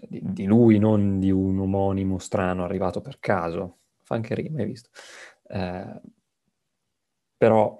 [0.09, 3.79] di, di, lui, non di un omonimo strano arrivato per caso.
[4.03, 4.91] Fa anche rima, hai visto?
[5.49, 6.01] Eh,
[7.37, 7.79] però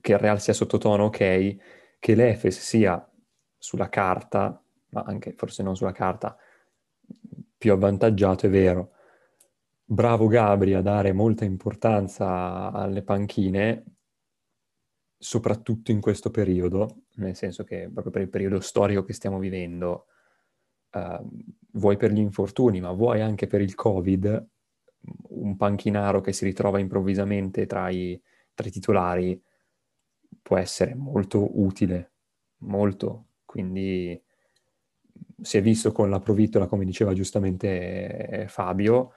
[0.00, 3.06] che il Real sia sottotono, ok, che l'Efes sia
[3.58, 6.36] sulla carta, ma anche forse non sulla carta,
[7.56, 8.92] più avvantaggiato, è vero.
[9.84, 13.84] Bravo Gabri a dare molta importanza alle panchine,
[15.22, 20.06] soprattutto in questo periodo, nel senso che proprio per il periodo storico che stiamo vivendo,
[20.92, 21.20] eh,
[21.72, 24.48] vuoi per gli infortuni, ma vuoi anche per il Covid,
[25.28, 28.20] un panchinaro che si ritrova improvvisamente tra i
[28.54, 29.42] tra i titolari
[30.42, 32.12] può essere molto utile,
[32.58, 33.26] molto.
[33.44, 34.20] Quindi
[35.40, 39.12] si è visto con la Provittola, come diceva giustamente Fabio,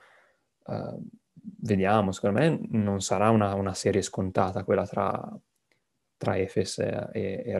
[0.65, 1.01] uh,
[1.59, 5.39] vediamo, secondo me non sarà una, una serie scontata quella tra,
[6.23, 7.57] tra Efes e, e...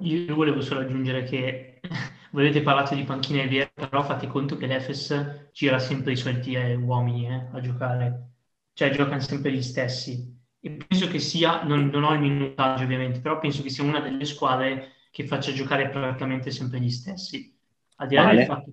[0.00, 1.80] Io volevo solo aggiungere che
[2.30, 6.54] voi avete parlato di panchine vere, però fate conto che l'Efes gira sempre i soliti
[6.54, 8.28] uomini eh, a giocare,
[8.74, 10.32] cioè giocano sempre gli stessi.
[10.60, 14.00] E penso che sia, non, non ho il minutaggio ovviamente, però penso che sia una
[14.00, 17.52] delle squadre che faccia giocare praticamente sempre gli stessi.
[17.96, 18.70] Al di là del fatto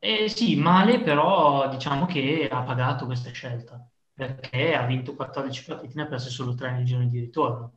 [0.00, 5.92] eh, sì, male, però diciamo che ha pagato questa scelta perché ha vinto 14 partite
[5.92, 7.72] e ne ha perse solo 3 nel giorno di ritorno.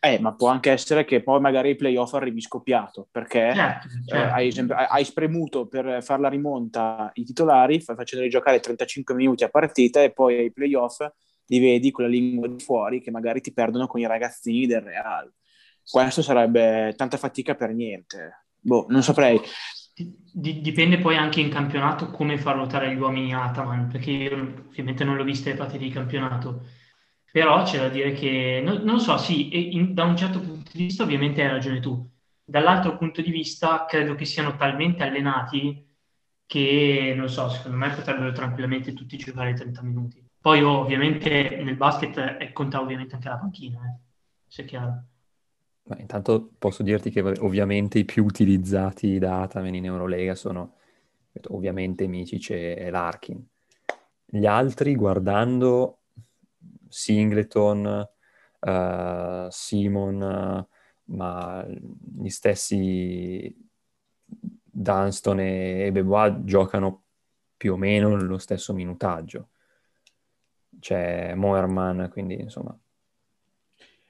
[0.00, 3.90] Eh, ma può anche essere che poi magari i playoff arrivi scoppiato perché certo, eh,
[4.06, 4.14] certo.
[4.14, 9.48] Eh, hai, hai, spremuto per fare la rimonta i titolari facendoli giocare 35 minuti a
[9.48, 11.00] partita e poi ai playoff
[11.46, 14.82] li vedi con la lingua di fuori che magari ti perdono con i ragazzini del
[14.82, 15.32] Real.
[15.90, 18.44] Questo sarebbe tanta fatica per niente.
[18.60, 19.40] Boh, non saprei.
[20.32, 25.16] Dipende poi anche in campionato come far ruotare gli uomini Ataman, perché io ovviamente non
[25.16, 26.66] l'ho vista le partite di campionato,
[27.32, 30.84] però c'è da dire che, non, non so, sì, in, da un certo punto di
[30.84, 32.08] vista ovviamente hai ragione tu,
[32.44, 35.84] dall'altro punto di vista credo che siano talmente allenati
[36.46, 40.24] che, non so, secondo me potrebbero tranquillamente tutti giocare 30 minuti.
[40.40, 43.98] Poi ovviamente nel basket conta ovviamente anche la panchina, eh,
[44.46, 45.04] se è chiaro.
[45.88, 50.74] Ma intanto posso dirti che ovviamente i più utilizzati da Atamen in Eurolega sono
[51.48, 53.42] ovviamente Micic e, Larkin.
[54.26, 56.00] Gli altri, guardando
[56.88, 58.06] Singleton,
[58.60, 63.56] uh, Simon, uh, ma gli stessi
[64.26, 67.04] Dunston e, Bebois giocano
[67.56, 69.48] più o meno nello stesso minutaggio.
[70.78, 72.78] C'è Moerman, quindi insomma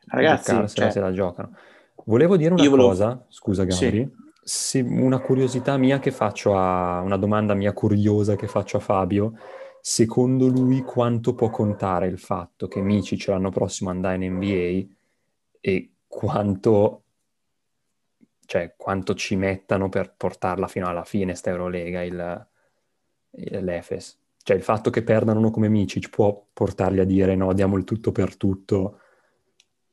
[0.09, 0.91] Ragazzi, cioè...
[0.91, 1.55] se la giocano.
[2.05, 2.89] Volevo dire una volevo...
[2.89, 4.11] cosa, scusa Gabri,
[4.43, 4.81] sì.
[4.81, 9.35] una curiosità mia che faccio a, una domanda mia curiosa che faccio a Fabio,
[9.81, 14.95] secondo lui quanto può contare il fatto che Micic l'anno prossimo andrà in NBA
[15.61, 17.03] e quanto,
[18.47, 22.47] cioè, quanto ci mettano per portarla fino alla fine sta Eurolega il,
[23.33, 24.19] il, l'Efes?
[24.43, 27.85] Cioè il fatto che perdano uno come Micic può portarli a dire no, diamo il
[27.85, 29.01] tutto per tutto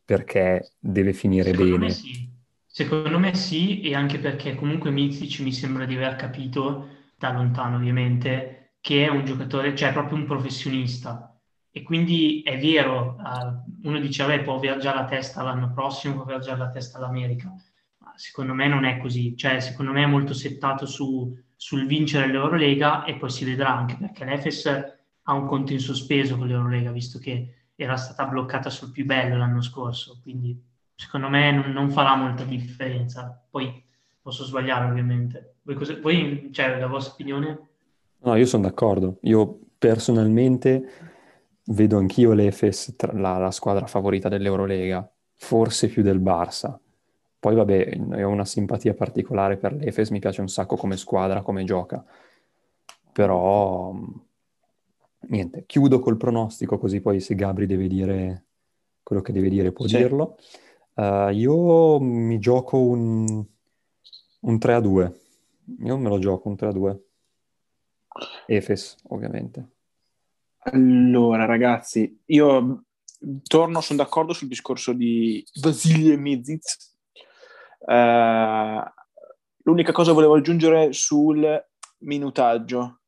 [0.06, 1.86] perché deve finire Secondo bene.
[1.86, 2.34] Me sì.
[2.68, 7.78] Secondo me sì, e anche perché comunque Mizic mi sembra di aver capito, da lontano
[7.78, 11.40] ovviamente, che è un giocatore, cioè proprio un professionista.
[11.72, 16.26] E quindi è vero, uh, uno dice, vabbè, può viaggiare la testa l'anno prossimo, può
[16.26, 17.54] viaggiare la testa all'America.
[17.98, 19.36] Ma secondo me non è così.
[19.36, 23.96] Cioè, secondo me è molto settato su, sul vincere l'Eurolega e poi si vedrà anche
[23.98, 24.66] perché l'Efes
[25.24, 29.38] ha un conto in sospeso con l'Eurolega, visto che era stata bloccata sul più bello
[29.38, 30.60] l'anno scorso, quindi
[30.96, 33.46] secondo me non, non farà molta differenza.
[33.50, 33.84] Poi
[34.22, 35.56] posso sbagliare ovviamente.
[35.64, 37.68] Voi, cosa, voi cioè, la vostra opinione?
[38.20, 39.18] No, io sono d'accordo.
[39.22, 40.90] Io personalmente
[41.66, 46.78] vedo anch'io l'Efes la, la squadra favorita dell'Eurolega, forse più del Barça.
[47.40, 51.64] Poi vabbè, ho una simpatia particolare per l'Efes, mi piace un sacco come squadra, come
[51.64, 52.04] gioca.
[53.12, 53.94] Però
[55.30, 58.46] niente, chiudo col pronostico così poi se Gabri deve dire
[59.04, 59.98] quello che deve dire può sì.
[59.98, 60.38] dirlo.
[60.96, 63.46] Uh, io mi gioco un,
[64.40, 65.22] un 3 a 2.
[65.84, 67.04] Io me lo gioco un 3 a 2.
[68.48, 69.70] Efes, ovviamente.
[70.60, 72.86] Allora, ragazzi, io
[73.44, 76.64] torno, sono d'accordo sul discorso di Vasile Mizic.
[77.80, 78.82] Uh,
[79.64, 81.64] l'unica cosa volevo aggiungere sul
[82.00, 83.02] minutaggio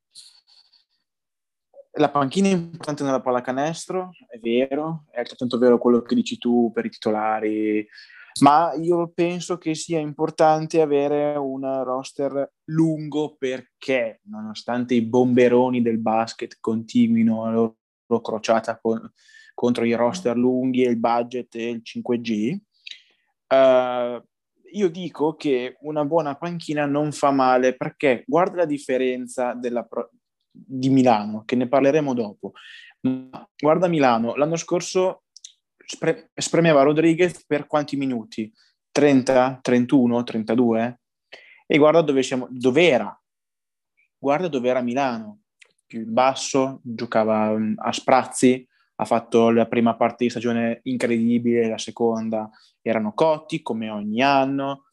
[1.97, 6.71] la panchina è importante nella pallacanestro, è vero, è altrettanto vero quello che dici tu
[6.73, 7.87] per i titolari,
[8.41, 15.97] ma io penso che sia importante avere un roster lungo perché, nonostante i bomberoni del
[15.97, 19.11] basket continuino la loro crociata con,
[19.55, 22.57] contro i roster lunghi e il budget e il 5G,
[23.47, 24.23] uh, eh,
[24.73, 30.11] io dico che una buona panchina non fa male perché guarda la differenza della, pro-
[30.65, 32.53] di Milano, che ne parleremo dopo.
[33.01, 35.23] Ma guarda Milano, l'anno scorso
[35.85, 38.51] spre- spremeva Rodriguez per quanti minuti?
[38.91, 40.99] 30, 31, 32?
[41.67, 43.21] E guarda dove siamo, dove era.
[44.17, 45.41] Guarda dove era Milano,
[45.85, 51.77] più in basso, giocava a sprazzi, ha fatto la prima parte di stagione incredibile, la
[51.77, 52.49] seconda
[52.81, 54.85] erano cotti come ogni anno.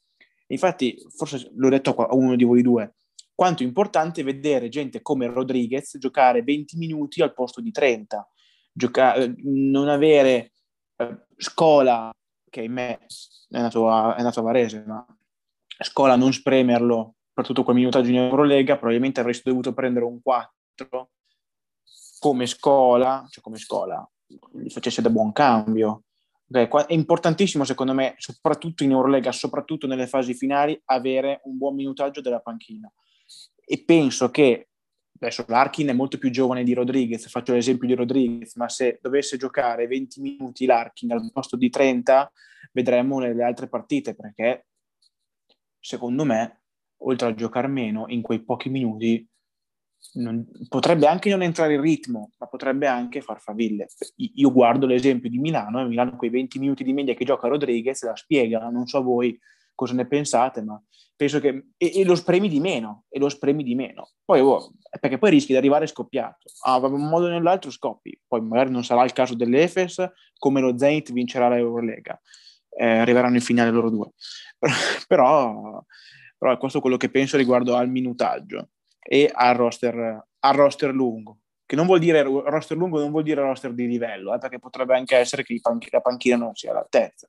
[0.48, 2.96] Infatti, forse l'ho detto a uno di voi due,
[3.34, 8.26] quanto è importante vedere gente come Rodriguez giocare 20 minuti al posto di 30,
[8.72, 10.52] giocare, non avere
[10.96, 12.10] eh, Scola,
[12.48, 12.98] che in me
[13.48, 15.04] è nato a, è nato a Varese, ma
[15.78, 21.10] Scola non spremerlo per tutto quel minutaggio in Eurolega, probabilmente avresti dovuto prendere un 4
[22.20, 26.04] come Scola, cioè come Scola, gli facesse da buon cambio,
[26.46, 32.20] è importantissimo secondo me, soprattutto in Eurolega, soprattutto nelle fasi finali, avere un buon minutaggio
[32.20, 32.90] della panchina.
[33.66, 34.68] E penso che
[35.18, 39.36] adesso l'Arkin è molto più giovane di Rodriguez, faccio l'esempio di Rodriguez, ma se dovesse
[39.36, 42.30] giocare 20 minuti l'Arkin al posto di 30,
[42.72, 44.66] vedremo nelle altre partite, perché
[45.78, 46.62] secondo me,
[46.98, 49.26] oltre a giocare meno, in quei pochi minuti
[50.14, 53.88] non, potrebbe anche non entrare in ritmo, ma potrebbe anche far faville.
[54.16, 58.02] Io guardo l'esempio di Milano, e Milano quei 20 minuti di media che gioca Rodriguez
[58.04, 59.38] la spiega, non so voi
[59.74, 60.80] cosa ne pensate, ma
[61.16, 61.68] penso che...
[61.76, 64.10] E, e lo spremi di meno, e lo spremi di meno.
[64.24, 66.50] Poi, oh, perché poi rischi di arrivare scoppiato.
[66.64, 68.18] Ah, in un modo o nell'altro scoppi.
[68.26, 72.20] Poi magari non sarà il caso dell'Efes, come lo Zenit vincerà l'Eurolega.
[72.70, 74.10] Eh, arriveranno in finale loro due.
[75.06, 75.82] però,
[76.36, 81.38] però è questo quello che penso riguardo al minutaggio e al roster, al roster lungo.
[81.66, 84.96] Che non vuol dire roster lungo, non vuol dire roster di livello, eh, perché potrebbe
[84.96, 85.58] anche essere che
[85.90, 87.28] la panchina non sia all'altezza.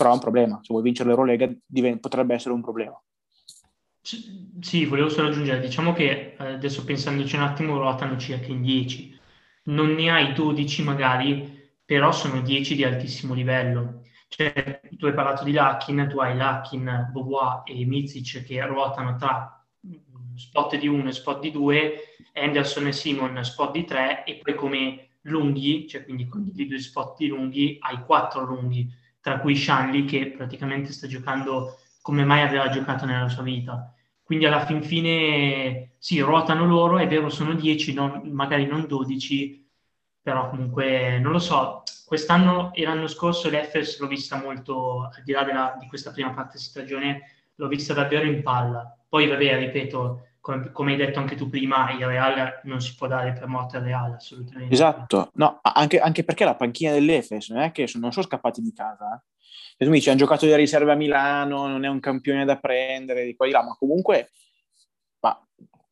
[0.00, 0.58] Però è un problema.
[0.62, 2.98] Se vuoi vincere l'Eurolega, diventa, potrebbe essere un problema.
[4.00, 9.20] Sì, volevo solo aggiungere, diciamo che eh, adesso pensandoci un attimo ruotano circa in 10,
[9.64, 14.04] non ne hai 12 magari, però sono 10 di altissimo livello.
[14.28, 19.62] Cioè, tu hai parlato di Lakin, tu hai Lakin, Bobois e Mizic che ruotano tra
[20.34, 21.94] spot di 1 e spot di 2,
[22.36, 26.80] Anderson e Simon spot di 3 e poi come lunghi, cioè quindi con i due
[26.80, 32.42] spot di lunghi, hai 4 lunghi, tra cui Shanley che praticamente sta giocando come mai
[32.42, 33.94] aveva giocato nella sua vita.
[34.22, 39.68] Quindi alla fin fine sì, ruotano loro, è vero sono 10, non, magari non 12,
[40.22, 45.32] però comunque non lo so, quest'anno e l'anno scorso l'Effers l'ho vista molto, al di
[45.32, 47.22] là della, di questa prima parte di stagione,
[47.56, 48.96] l'ho vista davvero in palla.
[49.08, 53.06] Poi vabbè, ripeto, come, come, hai detto anche tu prima, il Real non si può
[53.06, 54.72] dare per morte al Real, assolutamente.
[54.72, 58.60] Esatto, no, anche, anche perché la panchina dell'Efes non è che sono, non sono scappati
[58.60, 59.14] di casa.
[59.14, 59.28] Eh.
[59.76, 62.58] E tu mi dici, hanno giocato di riserva a Milano, non è un campione da
[62.58, 64.30] prendere, di qua di là, ma comunque
[65.20, 65.38] ma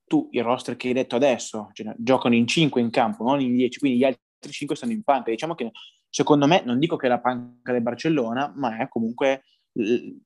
[0.06, 3.54] tu il roster che hai detto adesso, cioè, giocano in 5 in campo, non in
[3.54, 5.30] 10, quindi gli altri 5 stanno in panca.
[5.30, 5.70] Diciamo che
[6.08, 10.16] secondo me, non dico che è la panca del Barcellona, ma è comunque l-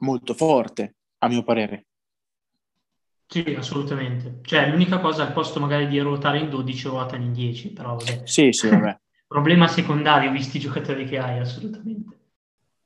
[0.00, 1.86] molto forte, a mio parere.
[3.32, 4.40] Sì, assolutamente.
[4.42, 8.20] Cioè, l'unica cosa al posto magari di ruotare in 12, ruotano in 10, però vabbè.
[8.28, 9.00] Sì, sì, vabbè.
[9.26, 12.18] Problema secondario, visti i giocatori che hai, assolutamente.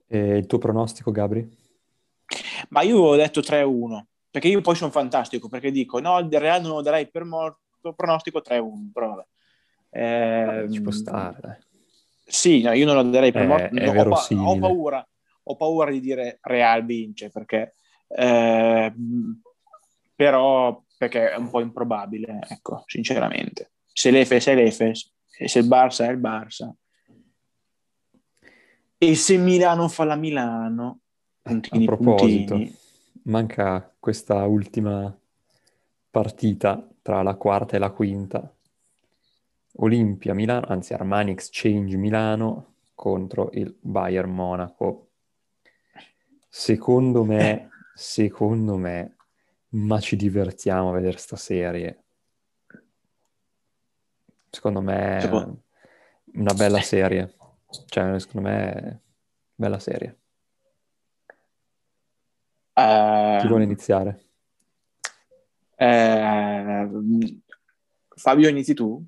[0.07, 1.45] E il tuo pronostico, Gabri?
[2.69, 6.63] Ma io avevo detto 3-1, perché io poi sono fantastico, perché dico, no, il Real
[6.63, 9.27] non lo darei per morto, pronostico 3-1, però vabbè.
[9.91, 11.57] Eh, ci può stare, dai.
[12.25, 13.75] Sì, no, io non lo darei per è, morto.
[13.75, 15.09] È no, ho, pa- ho, paura,
[15.43, 17.75] ho paura di dire Real vince, perché...
[18.07, 18.93] Eh,
[20.17, 23.73] però perché è un po' improbabile, ecco, sinceramente.
[23.85, 26.75] Se l'Efes è l'Efes, e se il Barça è il Barça,
[28.99, 31.01] e se Milano fa la Milano,
[31.43, 32.77] puntini, A proposito, puntini.
[33.25, 35.15] manca questa ultima
[36.11, 38.51] partita tra la quarta e la quinta.
[39.79, 45.11] Olimpia Milano, anzi Armani Exchange Milano contro il Bayern Monaco.
[46.49, 49.16] Secondo me, secondo me
[49.71, 52.05] ma ci divertiamo a vedere sta serie.
[54.51, 55.31] Secondo me è
[56.35, 57.35] una bella serie.
[57.87, 58.99] Cioè, secondo me è
[59.55, 60.19] bella serie.
[62.73, 64.25] Uh, Chi vuole iniziare?
[65.77, 67.41] Uh,
[68.15, 69.05] Fabio, inizi tu?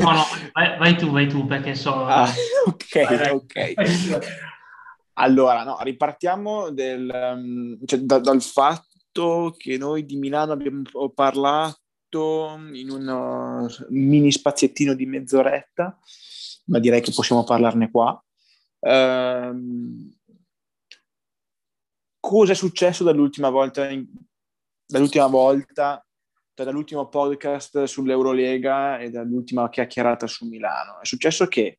[0.00, 2.06] No, no, vai, vai, tu, vai tu, perché so...
[2.06, 2.30] Ah,
[2.66, 3.74] ok, ok.
[5.16, 10.82] Allora, no, ripartiamo del, um, cioè, da, dal fatto detto che noi di Milano abbiamo
[11.14, 15.98] parlato in un mini spaziettino di mezz'oretta,
[16.66, 18.22] ma direi che possiamo parlarne qua.
[18.80, 20.12] Ehm,
[22.18, 24.06] cosa è successo dall'ultima volta, in,
[24.84, 26.04] dall'ultima volta,
[26.54, 31.00] dall'ultimo podcast sull'Eurolega e dall'ultima chiacchierata su Milano?
[31.00, 31.78] È successo che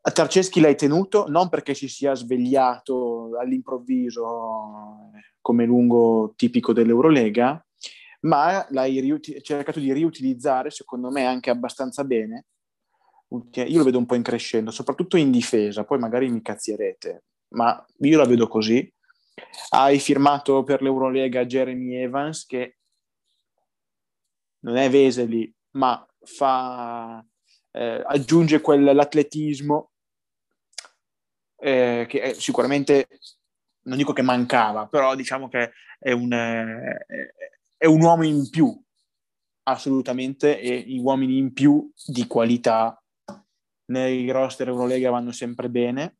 [0.00, 3.07] a Tarceschi l'hai tenuto non perché si sia svegliato
[3.38, 5.10] all'improvviso
[5.40, 7.64] come lungo tipico dell'Eurolega,
[8.20, 12.46] ma l'hai riuti- cercato di riutilizzare, secondo me, anche abbastanza bene.
[13.28, 17.84] Io lo vedo un po' in crescendo, soprattutto in difesa, poi magari mi cazzierete, ma
[18.00, 18.90] io la vedo così.
[19.70, 22.78] Hai firmato per l'Eurolega Jeremy Evans, che
[24.60, 27.24] non è Veseli, ma fa,
[27.72, 29.87] eh, aggiunge quell'atletismo
[31.58, 33.08] eh, che è sicuramente
[33.88, 37.06] non dico che mancava, però diciamo che è un, eh,
[37.76, 38.80] è un uomo in più,
[39.64, 43.02] assolutamente, e gli uomini in più di qualità
[43.86, 46.16] nei roster Eurolega vanno sempre bene.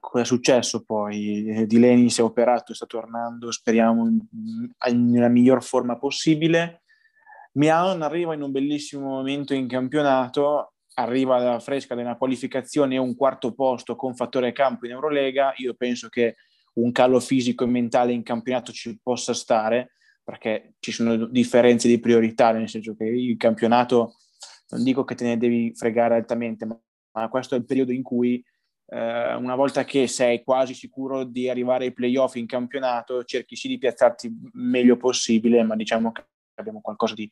[0.00, 1.66] Cosa è successo poi?
[1.66, 4.08] Di Leni si è operato, sta tornando, speriamo,
[4.92, 6.82] nella miglior forma possibile.
[7.52, 13.16] Milan arriva in un bellissimo momento in campionato, arriva fresca da una qualificazione e un
[13.16, 15.52] quarto posto con fattore campo in Eurolega.
[15.56, 16.36] Io penso che
[16.74, 19.92] un calo fisico e mentale in campionato ci possa stare,
[20.22, 24.16] perché ci sono differenze di priorità, nel senso che il campionato
[24.70, 26.78] non dico che te ne devi fregare altamente, ma,
[27.12, 28.42] ma questo è il periodo in cui
[28.88, 33.68] eh, una volta che sei quasi sicuro di arrivare ai playoff in campionato, cerchi sì
[33.68, 36.24] di piazzarti meglio possibile, ma diciamo che
[36.54, 37.30] abbiamo qualcosa di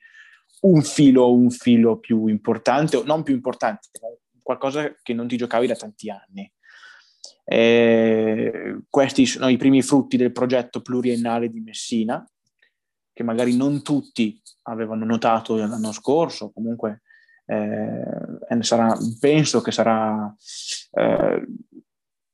[0.65, 3.89] un filo, un filo più importante, o non più importante,
[4.43, 6.51] qualcosa che non ti giocavi da tanti anni.
[7.45, 12.27] Eh, questi sono i primi frutti del progetto pluriennale di Messina,
[13.13, 17.03] che magari non tutti avevano notato l'anno scorso, comunque
[17.47, 20.35] eh, sarà, penso che sarà...
[20.93, 21.47] Eh,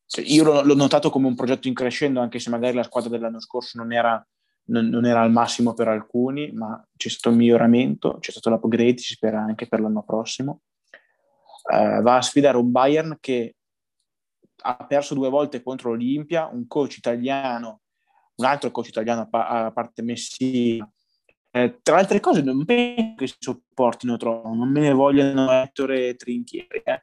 [0.07, 3.11] cioè io l'ho, l'ho, notato come un progetto in crescendo, anche se magari la squadra
[3.11, 4.25] dell'anno scorso non era,
[4.71, 8.99] non, non era al massimo per alcuni, ma c'è stato il miglioramento, c'è stato l'upgrade,
[8.99, 10.63] si spera anche per l'anno prossimo.
[11.73, 13.57] Eh, va a sfidare un Bayern che
[14.63, 17.81] ha perso due volte contro l'Olimpia, un coach italiano,
[18.37, 20.91] un altro coach italiano a parte Messina,
[21.53, 25.51] eh, tra le altre cose, non penso che si sopportino troppo, non me ne vogliono
[25.51, 27.03] Ettore e Trinchieri, eh.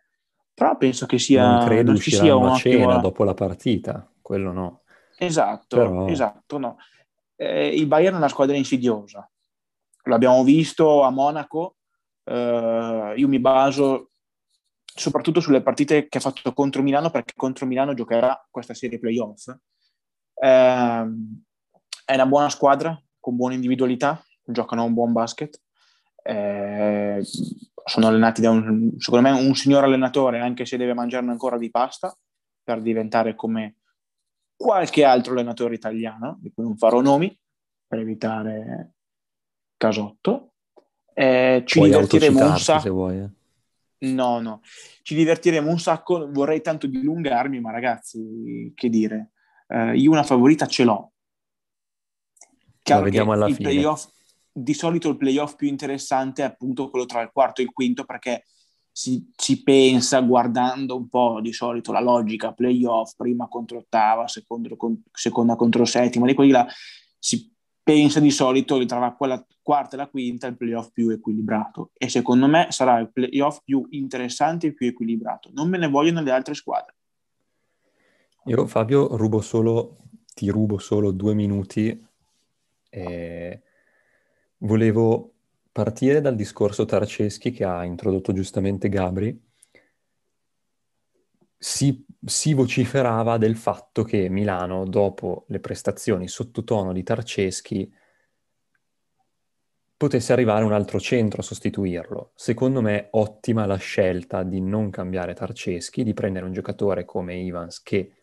[0.54, 1.58] però penso che sia.
[1.58, 4.82] Non credo non sia una cena dopo la partita, quello no.
[5.18, 6.08] Esatto, però...
[6.08, 6.78] esatto, no.
[7.38, 9.30] Eh, il Bayern è una squadra insidiosa,
[10.04, 11.76] l'abbiamo visto a Monaco.
[12.24, 14.10] Eh, io mi baso
[14.84, 19.48] soprattutto sulle partite che ha fatto contro Milano, perché contro Milano giocherà questa serie playoff.
[20.34, 21.08] Eh,
[22.06, 25.62] è una buona squadra con buone individualità, giocano un buon basket.
[26.24, 27.22] Eh,
[27.86, 31.70] sono allenati da un, secondo me, un signor allenatore, anche se deve mangiarne ancora di
[31.70, 32.14] pasta
[32.64, 33.76] per diventare come
[34.58, 37.38] qualche altro allenatore italiano, di cui non farò nomi
[37.88, 38.96] per evitare
[39.78, 40.54] casotto.
[41.14, 42.82] Eh, ci Puoi divertiremo un sacco.
[42.82, 43.30] Se vuoi, eh.
[44.00, 44.62] No, no,
[45.02, 46.30] ci divertiremo un sacco.
[46.32, 49.32] Vorrei tanto dilungarmi, ma ragazzi, che dire,
[49.68, 51.12] eh, io una favorita ce l'ho.
[52.82, 53.70] Chiaro Lo vediamo alla fine.
[53.70, 54.10] Playoff,
[54.52, 58.06] di solito il playoff più interessante è appunto quello tra il quarto e il quinto
[58.06, 58.46] perché
[58.98, 64.76] si, si, pensa guardando un po' di solito la logica playoff, prima contro ottava, secondo,
[64.76, 66.66] con, seconda contro settima, di quella
[67.20, 71.92] si pensa di solito che tra quella quarta e la quinta il playoff più equilibrato
[71.94, 75.52] e secondo me sarà il playoff più interessante e più equilibrato.
[75.54, 76.96] Non me ne vogliono le altre squadre.
[78.46, 79.98] Io Fabio rubo solo,
[80.34, 82.04] ti rubo solo due minuti
[82.90, 83.62] e
[84.60, 85.34] Volevo
[85.78, 89.40] partire dal discorso Tarceschi che ha introdotto giustamente Gabri.
[91.56, 97.94] Si, si, vociferava del fatto che Milano, dopo le prestazioni sottotono di Tarceschi,
[99.96, 102.32] potesse arrivare un altro centro a sostituirlo.
[102.34, 107.84] Secondo me ottima la scelta di non cambiare Tarceschi, di prendere un giocatore come Ivans
[107.84, 108.14] che,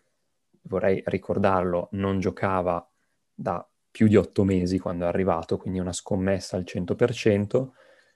[0.62, 2.84] vorrei ricordarlo, non giocava
[3.32, 3.64] da
[3.95, 7.68] più di otto mesi quando è arrivato, quindi una scommessa al 100%,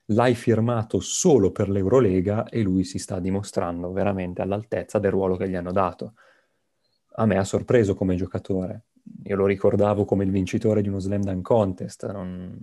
[0.07, 5.49] l'hai firmato solo per l'Eurolega e lui si sta dimostrando veramente all'altezza del ruolo che
[5.49, 6.14] gli hanno dato.
[7.18, 8.87] A me ha sorpreso come giocatore.
[9.22, 12.59] Io lo ricordavo come il vincitore di uno Slam Dunk Contest, non,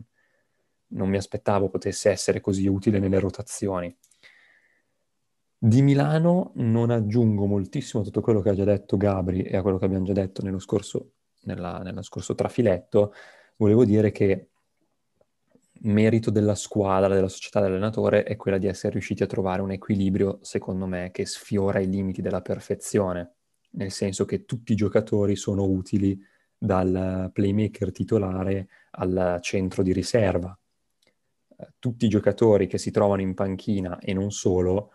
[0.88, 3.96] non mi aspettavo potesse essere così utile nelle rotazioni.
[5.58, 9.62] Di Milano non aggiungo moltissimo a tutto quello che ha già detto Gabri e a
[9.62, 11.12] quello che abbiamo già detto nello scorso
[11.46, 13.14] nella, nello scorso trafiletto,
[13.58, 14.50] volevo dire che
[15.82, 20.40] merito della squadra, della società dell'allenatore è quella di essere riusciti a trovare un equilibrio,
[20.42, 23.34] secondo me, che sfiora i limiti della perfezione,
[23.72, 26.20] nel senso che tutti i giocatori sono utili
[26.58, 30.58] dal playmaker titolare al centro di riserva.
[31.80, 34.92] Tutti i giocatori che si trovano in panchina e non solo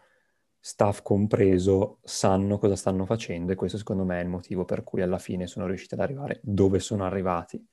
[0.61, 5.01] staff compreso, sanno cosa stanno facendo e questo secondo me è il motivo per cui
[5.01, 7.67] alla fine sono riusciti ad arrivare dove sono arrivati.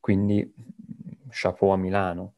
[0.00, 0.54] Quindi
[1.28, 2.34] chapeau a Milano.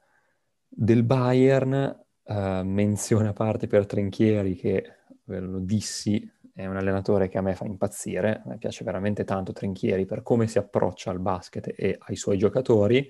[0.67, 2.35] Del Bayern, uh,
[2.65, 7.55] menzione a parte per Trinchieri che, ve lo dissi, è un allenatore che a me
[7.55, 12.17] fa impazzire, a piace veramente tanto Trinchieri per come si approccia al basket e ai
[12.17, 13.09] suoi giocatori.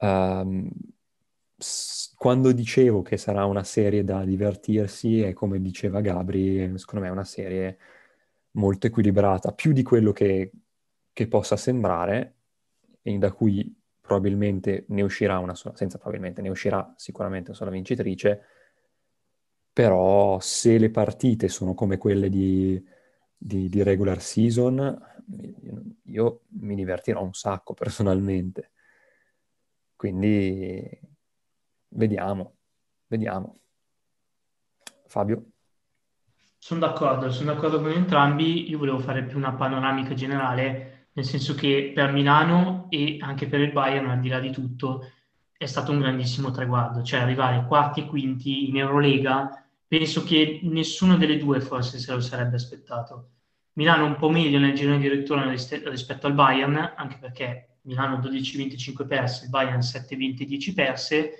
[0.00, 0.70] Um,
[2.24, 7.12] quando dicevo che sarà una serie da divertirsi, è come diceva Gabri, secondo me è
[7.12, 7.76] una serie
[8.52, 10.50] molto equilibrata, più di quello che,
[11.12, 12.36] che possa sembrare,
[13.02, 17.70] e da cui probabilmente ne uscirà una sola, senza probabilmente ne uscirà sicuramente una sola
[17.70, 18.40] vincitrice,
[19.70, 22.82] però se le partite sono come quelle di,
[23.36, 24.98] di, di regular season,
[26.04, 28.70] io mi divertirò un sacco personalmente.
[29.94, 31.12] Quindi
[31.94, 32.56] vediamo,
[33.06, 33.58] vediamo.
[35.06, 35.44] Fabio?
[36.58, 38.68] Sono d'accordo, sono d'accordo con entrambi.
[38.70, 43.60] Io volevo fare più una panoramica generale, nel senso che per Milano e anche per
[43.60, 45.10] il Bayern, al di là di tutto,
[45.56, 47.02] è stato un grandissimo traguardo.
[47.02, 52.20] Cioè arrivare quarti e quinti in Eurolega, penso che nessuno delle due forse se lo
[52.20, 53.28] sarebbe aspettato.
[53.74, 59.06] Milano un po' meglio nel girone di lettura rispetto al Bayern, anche perché Milano 12-25
[59.06, 61.32] perse, il Bayern 7-20-10 perse,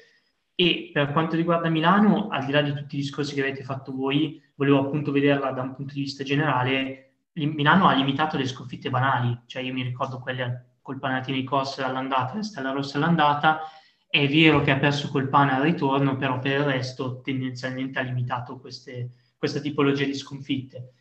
[0.57, 3.92] e per quanto riguarda Milano, al di là di tutti i discorsi che avete fatto
[3.92, 7.14] voi, volevo appunto vederla da un punto di vista generale.
[7.32, 12.42] Milano ha limitato le sconfitte banali, cioè io mi ricordo quelle col Panathinaikos all'andata, la
[12.42, 13.61] Stella Rossa all'andata.
[14.07, 18.02] È vero che ha perso col Pana al ritorno, però per il resto tendenzialmente ha
[18.02, 20.92] limitato queste, questa tipologia di sconfitte.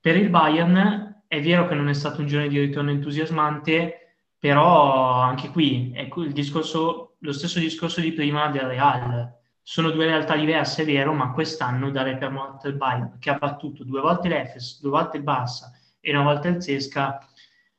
[0.00, 5.14] Per il Bayern è vero che non è stato un giorno di ritorno entusiasmante, però
[5.14, 9.38] anche qui è il discorso lo stesso discorso di prima del Real.
[9.62, 13.38] Sono due realtà diverse, è vero, ma quest'anno dare per morto il Bayern, che ha
[13.38, 17.18] battuto due volte l'Efes, due volte il Barça e una volta il Zesca,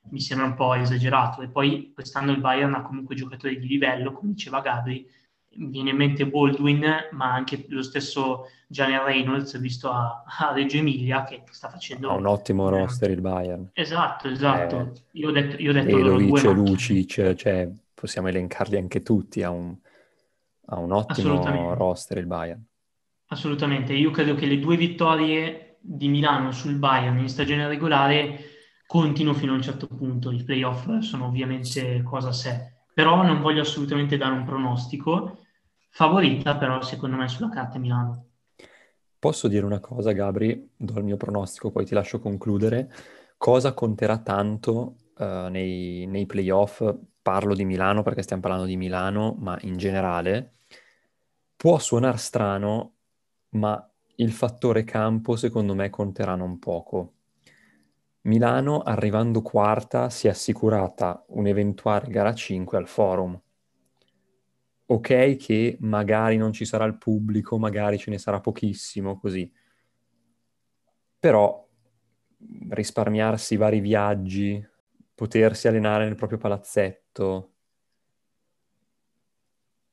[0.09, 1.41] mi sembra un po' esagerato.
[1.41, 5.05] E poi quest'anno il Bayern ha comunque giocatori di livello, come diceva Gabri,
[5.53, 11.23] viene in mente Baldwin, ma anche lo stesso Gianni Reynolds, visto a, a, Reggio Emilia,
[11.23, 12.09] che sta facendo...
[12.09, 13.69] Ha un ottimo roster il Bayern.
[13.73, 14.79] Esatto, esatto.
[14.79, 17.69] Eh, io ho detto, io ho detto Elovic, Lucic, cioè
[18.01, 19.77] possiamo elencarli anche tutti, ha un,
[20.65, 22.65] ha un ottimo roster il Bayern.
[23.27, 28.39] Assolutamente, io credo che le due vittorie di Milano sul Bayern in stagione regolare
[28.87, 33.39] contino fino a un certo punto, i playoff sono ovviamente cosa a sé, però non
[33.39, 35.37] voglio assolutamente dare un pronostico,
[35.91, 38.29] favorita però secondo me sulla carta Milano.
[39.19, 42.91] Posso dire una cosa Gabri, do il mio pronostico, poi ti lascio concludere,
[43.37, 46.83] cosa conterà tanto uh, nei, nei playoff
[47.21, 50.53] parlo di Milano perché stiamo parlando di Milano, ma in generale,
[51.55, 52.93] può suonare strano,
[53.49, 57.13] ma il fattore campo secondo me conterà non poco.
[58.23, 63.39] Milano, arrivando quarta, si è assicurata un'eventuale gara 5 al forum.
[64.87, 69.51] Ok che magari non ci sarà il pubblico, magari ce ne sarà pochissimo, così.
[71.19, 71.67] Però
[72.69, 74.63] risparmiarsi vari viaggi,
[75.21, 77.51] potersi allenare nel proprio palazzetto.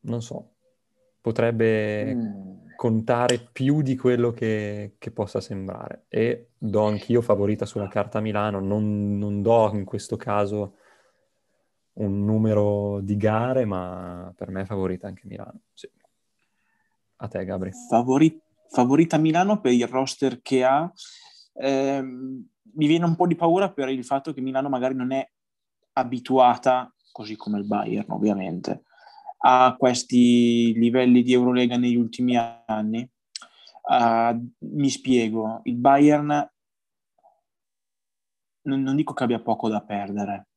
[0.00, 0.54] Non so,
[1.20, 2.66] potrebbe mm.
[2.74, 6.06] contare più di quello che, che, possa sembrare.
[6.08, 10.78] E do anch'io favorita sulla carta Milano, non, non do in questo caso
[11.98, 15.60] un numero di gare, ma per me è favorita anche Milano.
[15.74, 15.90] Sì.
[17.16, 17.70] A te, Gabri.
[17.90, 20.90] Favori- favorita Milano per il roster che ha.
[21.52, 25.28] Ehm, mi viene un po' di paura per il fatto che Milano magari non è
[25.92, 28.84] abituata, così come il Bayern ovviamente,
[29.38, 33.08] a questi livelli di Eurolega negli ultimi anni.
[33.88, 36.26] Uh, mi spiego, il Bayern
[38.62, 40.48] non, non dico che abbia poco da perdere,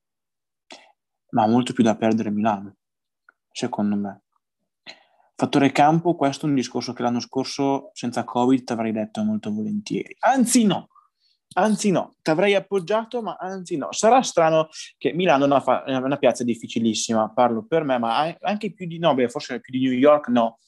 [1.29, 2.75] ma ha molto più da perdere Milano,
[3.49, 4.23] secondo me.
[5.35, 10.15] Fattore campo, questo è un discorso che l'anno scorso senza Covid avrei detto molto volentieri.
[10.19, 10.89] Anzi no,
[11.53, 13.91] Anzi no, ti avrei appoggiato, ma anzi no.
[13.91, 18.71] Sarà strano che Milano è una, fa- una piazza difficilissima, parlo per me, ma anche
[18.73, 20.59] più di, no, beh, forse più di New York no,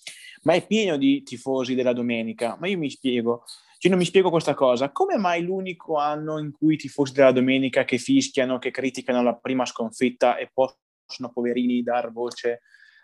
[0.43, 2.57] ma è pieno di tifosi della domenica.
[2.59, 3.45] Ma io mi spiego,
[3.77, 7.31] cioè non mi spiego questa cosa, come mai l'unico anno in cui i tifosi della
[7.31, 12.61] domenica che fischiano, che criticano la prima sconfitta e possono, poverini, dar voce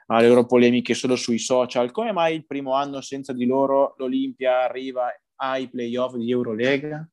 [0.08, 4.64] alle loro polemiche solo sui social, come mai il primo anno senza di loro l'Olimpia
[4.64, 7.08] arriva ai playoff di Eurolega?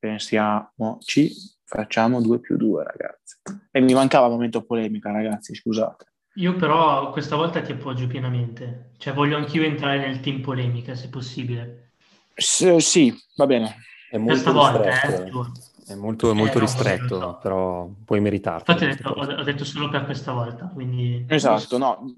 [0.00, 1.30] Pensiamoci,
[1.64, 3.36] facciamo 2 più 2 ragazzi.
[3.70, 6.06] E mi mancava il momento polemica ragazzi, scusate.
[6.34, 11.08] Io però questa volta ti appoggio pienamente, cioè voglio anch'io entrare nel team polemica se
[11.08, 11.92] possibile.
[12.34, 13.76] S- sì, va bene.
[14.08, 15.30] È molto volta, eh,
[15.86, 18.70] è molto, molto eh, ristretto, no, però puoi meritarti.
[18.70, 21.24] Infatti ho detto, ho detto, solo per questa volta, quindi...
[21.28, 22.16] Esatto, no.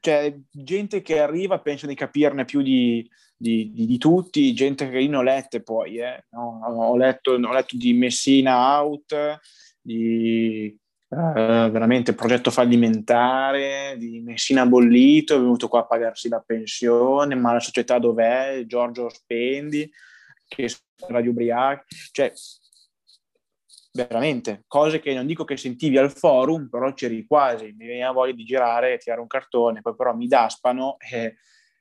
[0.00, 3.08] C'è gente che arriva, pensa di capirne più di,
[3.40, 6.26] di, di, di, tutti, gente che io ne ho lette poi, eh.
[6.32, 9.40] no, ho, letto, ho, letto, di Messina out,
[9.80, 10.76] di eh,
[11.08, 17.60] veramente progetto fallimentare, di Messina bollito, è venuto qua a pagarsi la pensione, ma la
[17.60, 18.64] società dov'è?
[18.66, 19.90] Giorgio Spendi,
[20.46, 20.70] che
[21.08, 22.30] era di ubriachi, cioè
[23.92, 28.34] veramente cose che non dico che sentivi al forum, però c'eri quasi, mi veniva voglia
[28.34, 31.36] di girare, tirare un cartone, poi però mi daspano e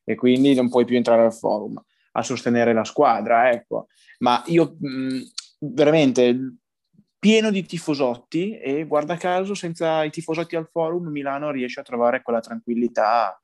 [0.10, 1.80] e quindi non puoi più entrare al forum.
[2.14, 3.86] a sostenere la squadra, ecco.
[4.20, 5.20] Ma io mh,
[5.60, 6.56] veramente
[7.20, 12.24] pieno di tifosotti e guarda caso senza i tifosotti al forum Milano riesce a trovare
[12.24, 13.40] quella tranquillità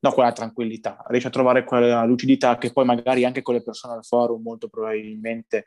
[0.00, 3.94] no quella tranquillità riesce a trovare quella lucidità che poi magari anche con le persone
[3.94, 5.64] al forum molto probabilmente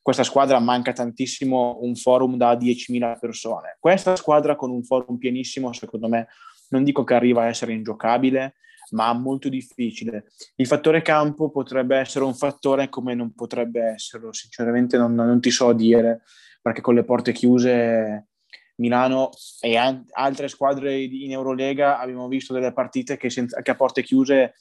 [0.00, 5.72] questa squadra manca tantissimo un forum da 10.000 persone questa squadra con un forum pienissimo
[5.72, 6.28] secondo me
[6.68, 8.54] non dico che arriva a essere ingiocabile
[8.94, 10.26] ma molto difficile.
[10.56, 15.50] Il fattore campo potrebbe essere un fattore come non potrebbe esserlo, sinceramente non, non ti
[15.50, 16.22] so dire,
[16.62, 18.28] perché con le porte chiuse
[18.76, 19.30] Milano
[19.60, 24.02] e an- altre squadre in Eurolega abbiamo visto delle partite che, senza, che a porte
[24.02, 24.54] chiuse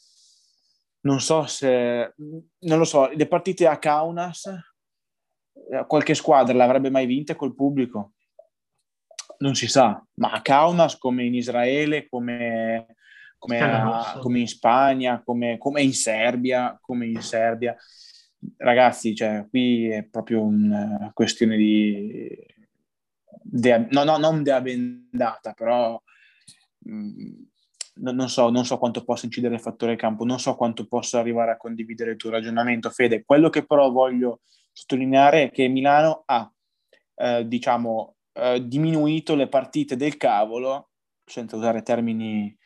[1.01, 7.05] non so se, non lo so, le partite a Kaunas, eh, qualche squadra l'avrebbe mai
[7.05, 8.13] vinte col pubblico?
[9.39, 12.95] Non si sa, ma a Kaunas come in Israele, come
[13.43, 17.75] come, a, come in Spagna, come, come, in Serbia, come in Serbia.
[18.55, 22.51] Ragazzi, cioè, qui è proprio una questione di...
[23.41, 26.01] De, no, no, non dea bendata, però
[26.79, 27.33] mh, mm,
[27.95, 31.51] non, so, non so quanto possa incidere il fattore campo, non so quanto possa arrivare
[31.51, 33.25] a condividere il tuo ragionamento, Fede.
[33.25, 34.39] Quello che però voglio
[34.71, 36.49] sottolineare è che Milano ha,
[37.15, 40.91] eh, diciamo, eh, diminuito le partite del cavolo,
[41.25, 42.57] senza usare termini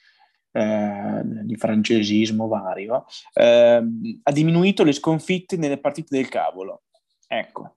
[0.57, 3.83] eh, di francesismo vario, eh,
[4.23, 6.83] ha diminuito le sconfitte nelle partite del cavolo.
[7.27, 7.75] Ecco,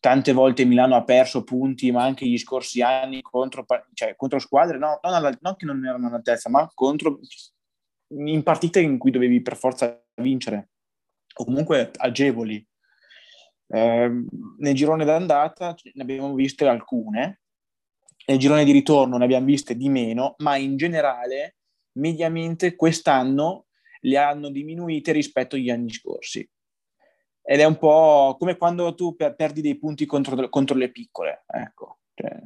[0.00, 4.76] tante volte Milano ha perso punti, ma anche gli scorsi anni contro, cioè, contro squadre,
[4.76, 7.20] no, non, non, che non erano all'altezza, ma contro,
[8.08, 10.70] in partite in cui dovevi per forza vincere,
[11.34, 12.66] o comunque agevoli.
[13.68, 14.24] Eh,
[14.58, 17.42] nel girone d'andata ne abbiamo viste alcune,
[18.26, 21.55] nel girone di ritorno ne abbiamo viste di meno, ma in generale
[21.96, 23.66] mediamente quest'anno
[24.00, 26.48] le hanno diminuite rispetto agli anni scorsi.
[27.42, 31.44] Ed è un po' come quando tu per, perdi dei punti contro, contro le piccole.
[31.46, 32.36] Ecco, cioè,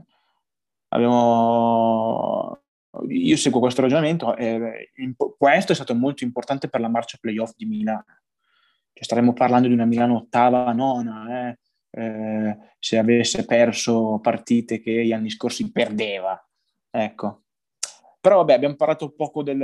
[0.88, 2.62] abbiamo...
[3.08, 4.36] Io seguo questo ragionamento.
[4.36, 4.90] Eh,
[5.38, 8.04] questo è stato molto importante per la marcia playoff di Milano.
[8.92, 11.58] Cioè, staremmo parlando di una Milano ottava, nona, eh,
[11.92, 16.38] eh, se avesse perso partite che gli anni scorsi perdeva.
[16.90, 17.44] Ecco,
[18.20, 19.58] però vabbè, abbiamo parlato poco del,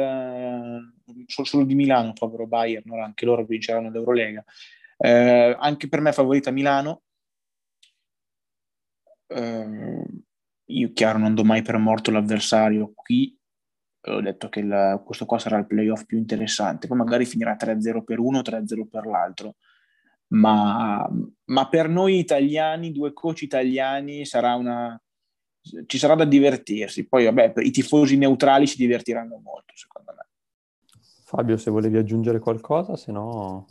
[1.26, 3.02] solo, solo di Milano, povero Bayern, no?
[3.02, 4.42] anche loro vinceranno l'Eurolega.
[4.96, 7.02] Eh, anche per me favorita Milano.
[9.26, 10.04] Eh,
[10.64, 13.36] io chiaro non do mai per morto l'avversario qui,
[14.08, 18.04] ho detto che il, questo qua sarà il playoff più interessante, poi magari finirà 3-0
[18.04, 19.56] per uno, 3-0 per l'altro.
[20.28, 21.08] Ma,
[21.44, 25.00] ma per noi italiani, due coach italiani, sarà una,
[25.86, 27.06] ci sarà da divertirsi.
[27.06, 30.26] Poi, vabbè, i tifosi neutrali si divertiranno molto, secondo me.
[31.24, 33.66] Fabio, se volevi aggiungere qualcosa, se no...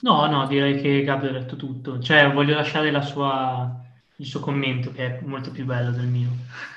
[0.00, 1.98] No, no, direi che Gabri ha detto tutto.
[1.98, 3.82] Cioè, voglio lasciare sua,
[4.16, 6.28] il suo commento, che è molto più bello del mio.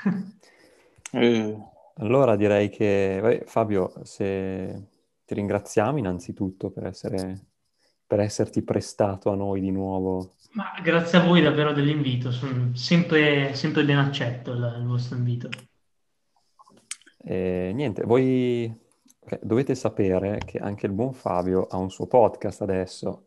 [1.11, 1.57] eh.
[1.99, 4.87] Allora direi che, vabbè, Fabio, se
[5.25, 7.45] ti ringraziamo innanzitutto per, essere,
[8.05, 13.53] per esserti prestato a noi di nuovo ma grazie a voi davvero dell'invito, sono sempre,
[13.53, 15.49] sempre ben accetto il, il vostro invito.
[17.19, 18.75] Eh, niente, voi
[19.19, 23.25] okay, dovete sapere che anche il buon Fabio ha un suo podcast adesso.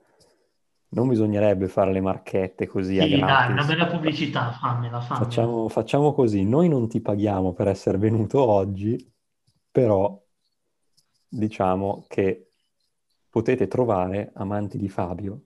[0.89, 3.26] Non bisognerebbe fare le marchette così sì, a gratis.
[3.26, 5.24] dai, una bella pubblicità, fammela, fammela.
[5.24, 9.09] Facciamo, facciamo così, noi non ti paghiamo per essere venuto oggi,
[9.70, 10.20] però
[11.28, 12.51] diciamo che
[13.31, 15.43] potete trovare amanti di Fabio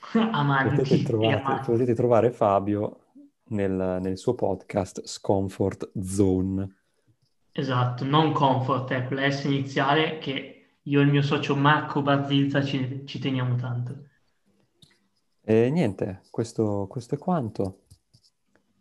[0.74, 3.00] potete, trovate, potete, trovare Fabio
[3.48, 6.76] nel, nel, suo podcast Scomfort Zone.
[7.52, 12.62] Esatto, non comfort, ecco la S iniziale che io e il mio socio Marco Barzilza
[12.62, 14.04] ci, ci teniamo tanto.
[15.42, 17.82] E niente, questo, questo è quanto.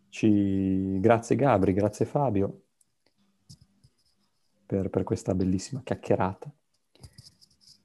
[0.10, 1.00] Ci...
[1.00, 2.62] Grazie Gabri, grazie Fabio
[4.66, 6.52] per, per questa bellissima chiacchierata.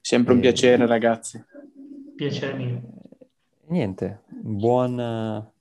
[0.01, 0.43] Sempre un e...
[0.43, 1.43] piacere ragazzi.
[2.15, 3.04] Piacere mio
[3.69, 5.53] niente, buon,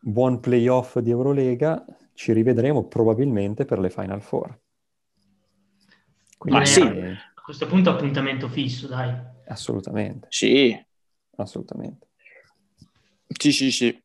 [0.00, 1.84] buon playoff di Eurolega.
[2.12, 4.60] Ci rivedremo probabilmente per le Final Four.
[6.38, 6.82] Quindi, Ma sì.
[6.82, 9.12] A questo punto appuntamento fisso, dai.
[9.46, 10.26] Assolutamente.
[10.30, 10.78] Sì.
[11.36, 12.08] Assolutamente.
[13.26, 14.02] Sì, sì, sì.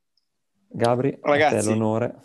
[0.67, 2.15] Gabri, Ragazzi, a te l'onore.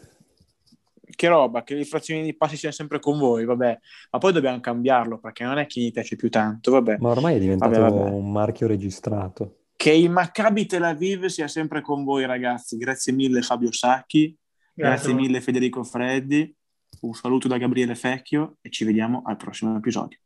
[1.15, 3.79] Che roba, che le frazioni di passi siano sempre con voi, vabbè.
[4.11, 6.97] Ma poi dobbiamo cambiarlo perché non è che mi piace più tanto, vabbè.
[6.99, 8.11] Ma ormai è diventato vabbè, vabbè.
[8.11, 9.64] un marchio registrato.
[9.85, 12.79] Che il Maccabi Tel Aviv sia sempre con voi, ragazzi.
[12.79, 14.35] Grazie mille, Fabio Sacchi.
[14.73, 16.57] Grazie, Grazie mille, Federico Freddi.
[17.03, 20.17] Un saluto da Gabriele Fecchio e ci vediamo al prossimo episodio.